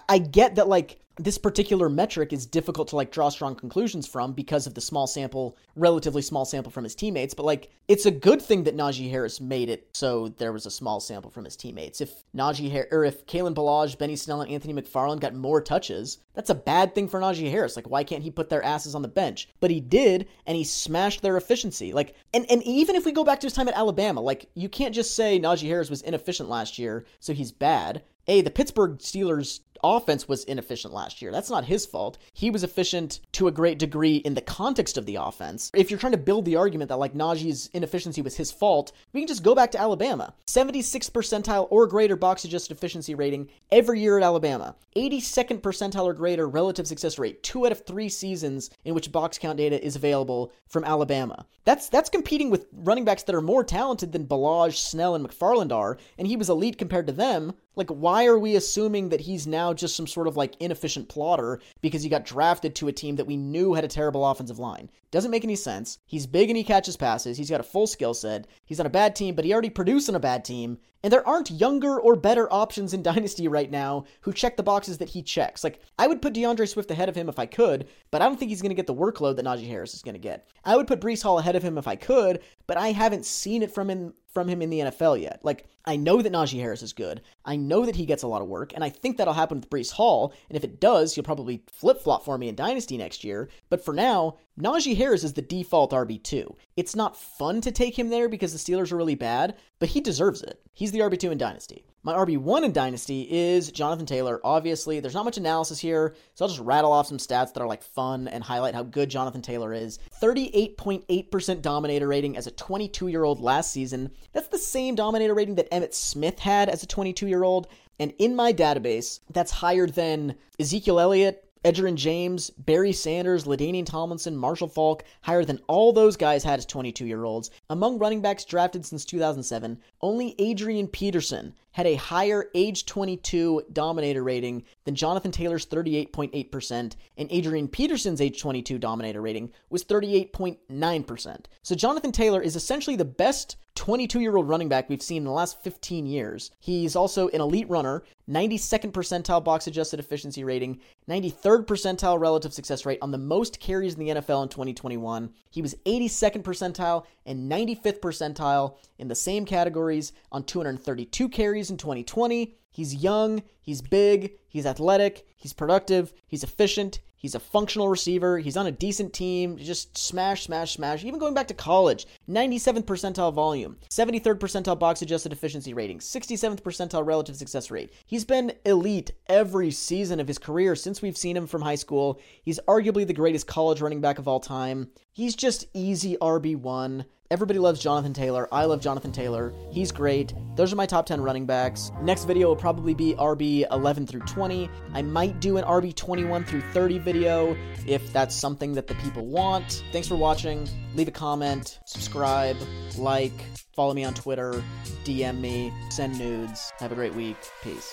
I 0.08 0.18
get 0.18 0.56
that, 0.56 0.68
like, 0.68 1.00
this 1.18 1.38
particular 1.38 1.88
metric 1.88 2.32
is 2.32 2.44
difficult 2.44 2.88
to 2.88 2.96
like 2.96 3.10
draw 3.10 3.30
strong 3.30 3.54
conclusions 3.54 4.06
from 4.06 4.32
because 4.32 4.66
of 4.66 4.74
the 4.74 4.80
small 4.80 5.06
sample, 5.06 5.56
relatively 5.74 6.20
small 6.20 6.44
sample 6.44 6.70
from 6.70 6.84
his 6.84 6.94
teammates. 6.94 7.32
But 7.32 7.46
like, 7.46 7.70
it's 7.88 8.04
a 8.04 8.10
good 8.10 8.42
thing 8.42 8.64
that 8.64 8.76
Najee 8.76 9.10
Harris 9.10 9.40
made 9.40 9.70
it 9.70 9.88
so 9.94 10.28
there 10.28 10.52
was 10.52 10.66
a 10.66 10.70
small 10.70 11.00
sample 11.00 11.30
from 11.30 11.46
his 11.46 11.56
teammates. 11.56 12.02
If 12.02 12.22
Najee 12.36 12.70
Harris 12.70 12.88
or 12.92 13.04
if 13.04 13.24
Kalen 13.26 13.54
Ballage, 13.54 13.96
Benny 13.96 14.16
Snell, 14.16 14.42
and 14.42 14.50
Anthony 14.50 14.74
McFarland 14.74 15.20
got 15.20 15.34
more 15.34 15.62
touches, 15.62 16.18
that's 16.34 16.50
a 16.50 16.54
bad 16.54 16.94
thing 16.94 17.08
for 17.08 17.18
Najee 17.18 17.50
Harris. 17.50 17.76
Like, 17.76 17.88
why 17.88 18.04
can't 18.04 18.22
he 18.22 18.30
put 18.30 18.50
their 18.50 18.62
asses 18.62 18.94
on 18.94 19.02
the 19.02 19.08
bench? 19.08 19.48
But 19.60 19.70
he 19.70 19.80
did, 19.80 20.28
and 20.44 20.54
he 20.54 20.64
smashed 20.64 21.22
their 21.22 21.38
efficiency. 21.38 21.94
Like, 21.94 22.14
and 22.34 22.44
and 22.50 22.62
even 22.64 22.94
if 22.94 23.06
we 23.06 23.12
go 23.12 23.24
back 23.24 23.40
to 23.40 23.46
his 23.46 23.54
time 23.54 23.68
at 23.68 23.76
Alabama, 23.76 24.20
like 24.20 24.50
you 24.54 24.68
can't 24.68 24.94
just 24.94 25.16
say 25.16 25.40
Najee 25.40 25.68
Harris 25.68 25.88
was 25.88 26.02
inefficient 26.02 26.50
last 26.50 26.78
year, 26.78 27.06
so 27.20 27.32
he's 27.32 27.52
bad. 27.52 28.02
Hey, 28.26 28.40
the 28.40 28.50
Pittsburgh 28.50 28.98
Steelers 28.98 29.60
offense 29.84 30.26
was 30.26 30.42
inefficient 30.44 30.92
last 30.92 31.22
year. 31.22 31.30
That's 31.30 31.50
not 31.50 31.64
his 31.64 31.86
fault. 31.86 32.18
He 32.32 32.50
was 32.50 32.64
efficient 32.64 33.20
to 33.32 33.46
a 33.46 33.52
great 33.52 33.78
degree 33.78 34.16
in 34.16 34.34
the 34.34 34.40
context 34.40 34.98
of 34.98 35.06
the 35.06 35.16
offense. 35.16 35.70
If 35.74 35.90
you're 35.90 36.00
trying 36.00 36.12
to 36.12 36.18
build 36.18 36.44
the 36.44 36.56
argument 36.56 36.88
that 36.88 36.98
like 36.98 37.14
Najee's 37.14 37.70
inefficiency 37.72 38.22
was 38.22 38.36
his 38.36 38.50
fault, 38.50 38.90
we 39.12 39.20
can 39.20 39.28
just 39.28 39.44
go 39.44 39.54
back 39.54 39.70
to 39.72 39.80
Alabama. 39.80 40.34
76th 40.48 41.12
percentile 41.12 41.68
or 41.70 41.86
greater 41.86 42.16
box 42.16 42.44
adjusted 42.44 42.76
efficiency 42.76 43.14
rating 43.14 43.48
every 43.70 44.00
year 44.00 44.18
at 44.18 44.24
Alabama. 44.24 44.74
82nd 44.96 45.60
percentile 45.60 46.04
or 46.04 46.14
greater 46.14 46.48
relative 46.48 46.86
success 46.86 47.18
rate, 47.18 47.42
two 47.42 47.64
out 47.64 47.72
of 47.72 47.84
three 47.86 48.08
seasons 48.08 48.70
in 48.84 48.94
which 48.94 49.12
box 49.12 49.38
count 49.38 49.58
data 49.58 49.84
is 49.84 49.94
available 49.94 50.52
from 50.66 50.84
Alabama. 50.84 51.46
That's 51.64 51.88
that's 51.88 52.10
competing 52.10 52.50
with 52.50 52.66
running 52.72 53.04
backs 53.04 53.24
that 53.24 53.34
are 53.34 53.40
more 53.40 53.64
talented 53.64 54.12
than 54.12 54.26
Ballage, 54.26 54.76
Snell, 54.76 55.14
and 55.14 55.26
McFarland 55.26 55.72
are, 55.72 55.98
and 56.18 56.26
he 56.26 56.36
was 56.36 56.48
elite 56.48 56.78
compared 56.78 57.06
to 57.08 57.12
them. 57.12 57.52
Like, 57.74 57.90
why 57.90 58.15
are 58.24 58.38
we 58.38 58.56
assuming 58.56 59.10
that 59.10 59.20
he's 59.20 59.46
now 59.46 59.74
just 59.74 59.94
some 59.94 60.06
sort 60.06 60.26
of 60.26 60.36
like 60.36 60.56
inefficient 60.58 61.08
plotter 61.08 61.60
because 61.82 62.02
he 62.02 62.08
got 62.08 62.24
drafted 62.24 62.74
to 62.76 62.88
a 62.88 62.92
team 62.92 63.16
that 63.16 63.26
we 63.26 63.36
knew 63.36 63.74
had 63.74 63.84
a 63.84 63.88
terrible 63.88 64.26
offensive 64.26 64.58
line? 64.58 64.90
Doesn't 65.10 65.30
make 65.30 65.44
any 65.44 65.56
sense. 65.56 65.98
He's 66.06 66.26
big 66.26 66.48
and 66.48 66.56
he 66.56 66.64
catches 66.64 66.96
passes. 66.96 67.36
He's 67.36 67.50
got 67.50 67.60
a 67.60 67.64
full 67.64 67.86
skill 67.86 68.14
set. 68.14 68.46
He's 68.64 68.80
on 68.80 68.86
a 68.86 68.90
bad 68.90 69.14
team, 69.14 69.34
but 69.34 69.44
he 69.44 69.52
already 69.52 69.70
produced 69.70 70.08
on 70.08 70.14
a 70.14 70.20
bad 70.20 70.44
team. 70.44 70.78
And 71.02 71.12
there 71.12 71.26
aren't 71.28 71.52
younger 71.52 72.00
or 72.00 72.16
better 72.16 72.52
options 72.52 72.92
in 72.92 73.02
Dynasty 73.04 73.46
right 73.46 73.70
now 73.70 74.06
who 74.22 74.32
check 74.32 74.56
the 74.56 74.62
boxes 74.62 74.98
that 74.98 75.10
he 75.10 75.22
checks. 75.22 75.62
Like, 75.62 75.80
I 75.98 76.06
would 76.06 76.20
put 76.20 76.32
D'Andre 76.32 76.66
Swift 76.66 76.90
ahead 76.90 77.08
of 77.08 77.14
him 77.14 77.28
if 77.28 77.38
I 77.38 77.46
could, 77.46 77.86
but 78.10 78.20
I 78.20 78.26
don't 78.26 78.36
think 78.36 78.48
he's 78.48 78.62
going 78.62 78.70
to 78.70 78.74
get 78.74 78.86
the 78.86 78.94
workload 78.94 79.36
that 79.36 79.44
Najee 79.44 79.68
Harris 79.68 79.94
is 79.94 80.02
going 80.02 80.14
to 80.14 80.18
get. 80.18 80.48
I 80.64 80.76
would 80.76 80.88
put 80.88 81.00
Breece 81.00 81.22
Hall 81.22 81.38
ahead 81.38 81.54
of 81.54 81.62
him 81.62 81.78
if 81.78 81.86
I 81.86 81.96
could, 81.96 82.40
but 82.66 82.76
I 82.76 82.92
haven't 82.92 83.24
seen 83.24 83.62
it 83.62 83.70
from 83.70 83.88
him 83.90 84.14
from 84.32 84.48
him 84.48 84.60
in 84.60 84.68
the 84.68 84.80
NFL 84.80 85.20
yet. 85.20 85.40
Like, 85.42 85.66
I 85.86 85.96
know 85.96 86.20
that 86.20 86.32
Najee 86.32 86.60
Harris 86.60 86.82
is 86.82 86.92
good. 86.92 87.22
I 87.44 87.56
know 87.56 87.86
that 87.86 87.96
he 87.96 88.04
gets 88.04 88.22
a 88.22 88.28
lot 88.28 88.42
of 88.42 88.48
work, 88.48 88.74
and 88.74 88.84
I 88.84 88.90
think 88.90 89.16
that'll 89.16 89.32
happen 89.32 89.60
with 89.60 89.70
Breece 89.70 89.92
Hall. 89.92 90.34
And 90.50 90.56
if 90.58 90.64
it 90.64 90.78
does, 90.78 91.14
he'll 91.14 91.24
probably 91.24 91.62
flip 91.72 92.02
flop 92.02 92.24
for 92.24 92.36
me 92.36 92.48
in 92.48 92.54
Dynasty 92.54 92.98
next 92.98 93.24
year. 93.24 93.48
But 93.70 93.82
for 93.82 93.94
now, 93.94 94.36
Najee 94.58 94.96
Harris 94.96 95.22
is 95.22 95.34
the 95.34 95.42
default 95.42 95.92
RB2. 95.92 96.54
It's 96.78 96.96
not 96.96 97.14
fun 97.14 97.60
to 97.60 97.70
take 97.70 97.98
him 97.98 98.08
there 98.08 98.26
because 98.26 98.52
the 98.52 98.58
Steelers 98.58 98.90
are 98.90 98.96
really 98.96 99.14
bad, 99.14 99.54
but 99.78 99.90
he 99.90 100.00
deserves 100.00 100.40
it. 100.40 100.62
He's 100.72 100.92
the 100.92 101.00
RB2 101.00 101.32
in 101.32 101.36
Dynasty. 101.36 101.84
My 102.02 102.14
RB1 102.14 102.64
in 102.64 102.72
Dynasty 102.72 103.28
is 103.30 103.70
Jonathan 103.70 104.06
Taylor. 104.06 104.40
Obviously, 104.44 104.98
there's 104.98 105.12
not 105.12 105.26
much 105.26 105.36
analysis 105.36 105.78
here, 105.78 106.14
so 106.34 106.44
I'll 106.44 106.48
just 106.48 106.60
rattle 106.60 106.92
off 106.92 107.08
some 107.08 107.18
stats 107.18 107.52
that 107.52 107.60
are 107.60 107.66
like 107.66 107.82
fun 107.82 108.28
and 108.28 108.42
highlight 108.42 108.74
how 108.74 108.82
good 108.82 109.10
Jonathan 109.10 109.42
Taylor 109.42 109.74
is. 109.74 109.98
38.8% 110.22 111.60
dominator 111.60 112.06
rating 112.06 112.38
as 112.38 112.46
a 112.46 112.52
22 112.52 113.08
year 113.08 113.24
old 113.24 113.40
last 113.40 113.72
season. 113.72 114.10
That's 114.32 114.48
the 114.48 114.56
same 114.56 114.94
dominator 114.94 115.34
rating 115.34 115.56
that 115.56 115.70
Emmitt 115.70 115.92
Smith 115.92 116.38
had 116.38 116.70
as 116.70 116.82
a 116.82 116.86
22 116.86 117.26
year 117.26 117.42
old. 117.42 117.68
And 117.98 118.14
in 118.18 118.36
my 118.36 118.54
database, 118.54 119.20
that's 119.30 119.50
higher 119.50 119.86
than 119.86 120.36
Ezekiel 120.58 121.00
Elliott, 121.00 121.45
Edgerrin 121.66 121.96
James, 121.96 122.50
Barry 122.50 122.92
Sanders, 122.92 123.44
LaDainian 123.44 123.86
Tomlinson, 123.86 124.36
Marshall 124.36 124.68
Faulk, 124.68 125.02
higher 125.22 125.44
than 125.44 125.58
all 125.66 125.92
those 125.92 126.16
guys 126.16 126.44
had 126.44 126.60
as 126.60 126.66
22 126.66 127.04
year 127.06 127.24
olds. 127.24 127.50
Among 127.68 127.98
running 127.98 128.20
backs 128.20 128.44
drafted 128.44 128.86
since 128.86 129.04
2007, 129.04 129.80
only 130.00 130.36
Adrian 130.38 130.86
Peterson 130.86 131.54
had 131.76 131.86
a 131.86 131.94
higher 131.96 132.48
age 132.54 132.86
22 132.86 133.64
dominator 133.70 134.22
rating 134.24 134.64
than 134.84 134.94
Jonathan 134.94 135.30
Taylor's 135.30 135.66
38.8%, 135.66 136.96
and 137.18 137.28
Adrian 137.30 137.68
Peterson's 137.68 138.22
age 138.22 138.40
22 138.40 138.78
dominator 138.78 139.20
rating 139.20 139.52
was 139.68 139.84
38.9%. 139.84 141.44
So 141.62 141.74
Jonathan 141.74 142.12
Taylor 142.12 142.40
is 142.40 142.56
essentially 142.56 142.96
the 142.96 143.04
best 143.04 143.56
22 143.76 144.20
year 144.20 144.36
old 144.36 144.48
running 144.48 144.68
back 144.68 144.88
we've 144.88 145.02
seen 145.02 145.18
in 145.18 145.24
the 145.24 145.30
last 145.30 145.62
15 145.62 146.06
years. 146.06 146.50
He's 146.58 146.96
also 146.96 147.28
an 147.28 147.40
elite 147.40 147.68
runner, 147.68 148.02
92nd 148.28 148.92
percentile 148.92 149.44
box 149.44 149.66
adjusted 149.66 150.00
efficiency 150.00 150.42
rating, 150.42 150.80
93rd 151.08 151.66
percentile 151.66 152.18
relative 152.18 152.52
success 152.52 152.84
rate 152.84 152.98
on 153.02 153.12
the 153.12 153.18
most 153.18 153.60
carries 153.60 153.94
in 153.94 154.00
the 154.00 154.08
NFL 154.14 154.42
in 154.42 154.48
2021. 154.48 155.30
He 155.50 155.62
was 155.62 155.74
82nd 155.84 156.42
percentile 156.42 157.04
and 157.26 157.50
95th 157.50 158.00
percentile 158.00 158.76
in 158.98 159.08
the 159.08 159.14
same 159.14 159.44
categories 159.44 160.12
on 160.32 160.42
232 160.42 161.28
carries 161.28 161.65
in 161.70 161.76
2020. 161.76 162.54
He's 162.70 162.94
young, 162.94 163.42
he's 163.62 163.80
big, 163.80 164.32
he's 164.48 164.66
athletic, 164.66 165.26
he's 165.36 165.54
productive, 165.54 166.12
he's 166.26 166.44
efficient, 166.44 167.00
he's 167.16 167.34
a 167.34 167.40
functional 167.40 167.88
receiver, 167.88 168.38
he's 168.38 168.56
on 168.56 168.66
a 168.66 168.70
decent 168.70 169.14
team, 169.14 169.56
just 169.56 169.96
smash, 169.96 170.44
smash, 170.44 170.74
smash. 170.74 171.02
Even 171.02 171.18
going 171.18 171.32
back 171.32 171.48
to 171.48 171.54
college, 171.54 172.06
97th 172.28 172.84
percentile 172.84 173.32
volume, 173.32 173.78
73rd 173.90 174.38
percentile 174.38 174.78
box 174.78 175.00
adjusted 175.00 175.32
efficiency 175.32 175.72
rating, 175.72 176.00
67th 176.00 176.60
percentile 176.60 177.06
relative 177.06 177.36
success 177.36 177.70
rate. 177.70 177.92
He's 178.04 178.26
been 178.26 178.52
elite 178.66 179.12
every 179.26 179.70
season 179.70 180.20
of 180.20 180.28
his 180.28 180.38
career 180.38 180.76
since 180.76 181.00
we've 181.00 181.16
seen 181.16 181.36
him 181.36 181.46
from 181.46 181.62
high 181.62 181.76
school. 181.76 182.20
He's 182.42 182.60
arguably 182.68 183.06
the 183.06 183.14
greatest 183.14 183.46
college 183.46 183.80
running 183.80 184.02
back 184.02 184.18
of 184.18 184.28
all 184.28 184.40
time. 184.40 184.88
He's 185.12 185.34
just 185.34 185.66
easy 185.72 186.18
RB1. 186.20 187.06
Everybody 187.28 187.58
loves 187.58 187.80
Jonathan 187.80 188.12
Taylor. 188.12 188.46
I 188.52 188.66
love 188.66 188.80
Jonathan 188.80 189.10
Taylor. 189.10 189.52
He's 189.70 189.90
great. 189.90 190.32
Those 190.54 190.72
are 190.72 190.76
my 190.76 190.86
top 190.86 191.06
10 191.06 191.20
running 191.20 191.44
backs. 191.44 191.90
Next 192.00 192.24
video 192.24 192.46
will 192.48 192.56
probably 192.56 192.94
be 192.94 193.14
RB 193.14 193.66
11 193.72 194.06
through 194.06 194.20
20. 194.20 194.70
I 194.94 195.02
might 195.02 195.40
do 195.40 195.56
an 195.56 195.64
RB 195.64 195.94
21 195.94 196.44
through 196.44 196.60
30 196.72 197.00
video 197.00 197.56
if 197.86 198.12
that's 198.12 198.34
something 198.34 198.74
that 198.74 198.86
the 198.86 198.94
people 198.96 199.26
want. 199.26 199.82
Thanks 199.90 200.06
for 200.06 200.14
watching. 200.14 200.68
Leave 200.94 201.08
a 201.08 201.12
comment, 201.12 201.80
subscribe, 201.84 202.56
like, 202.96 203.32
follow 203.74 203.92
me 203.92 204.04
on 204.04 204.14
Twitter, 204.14 204.62
DM 205.04 205.40
me, 205.40 205.72
send 205.90 206.16
nudes. 206.18 206.72
Have 206.78 206.92
a 206.92 206.94
great 206.94 207.14
week. 207.14 207.36
Peace. 207.62 207.92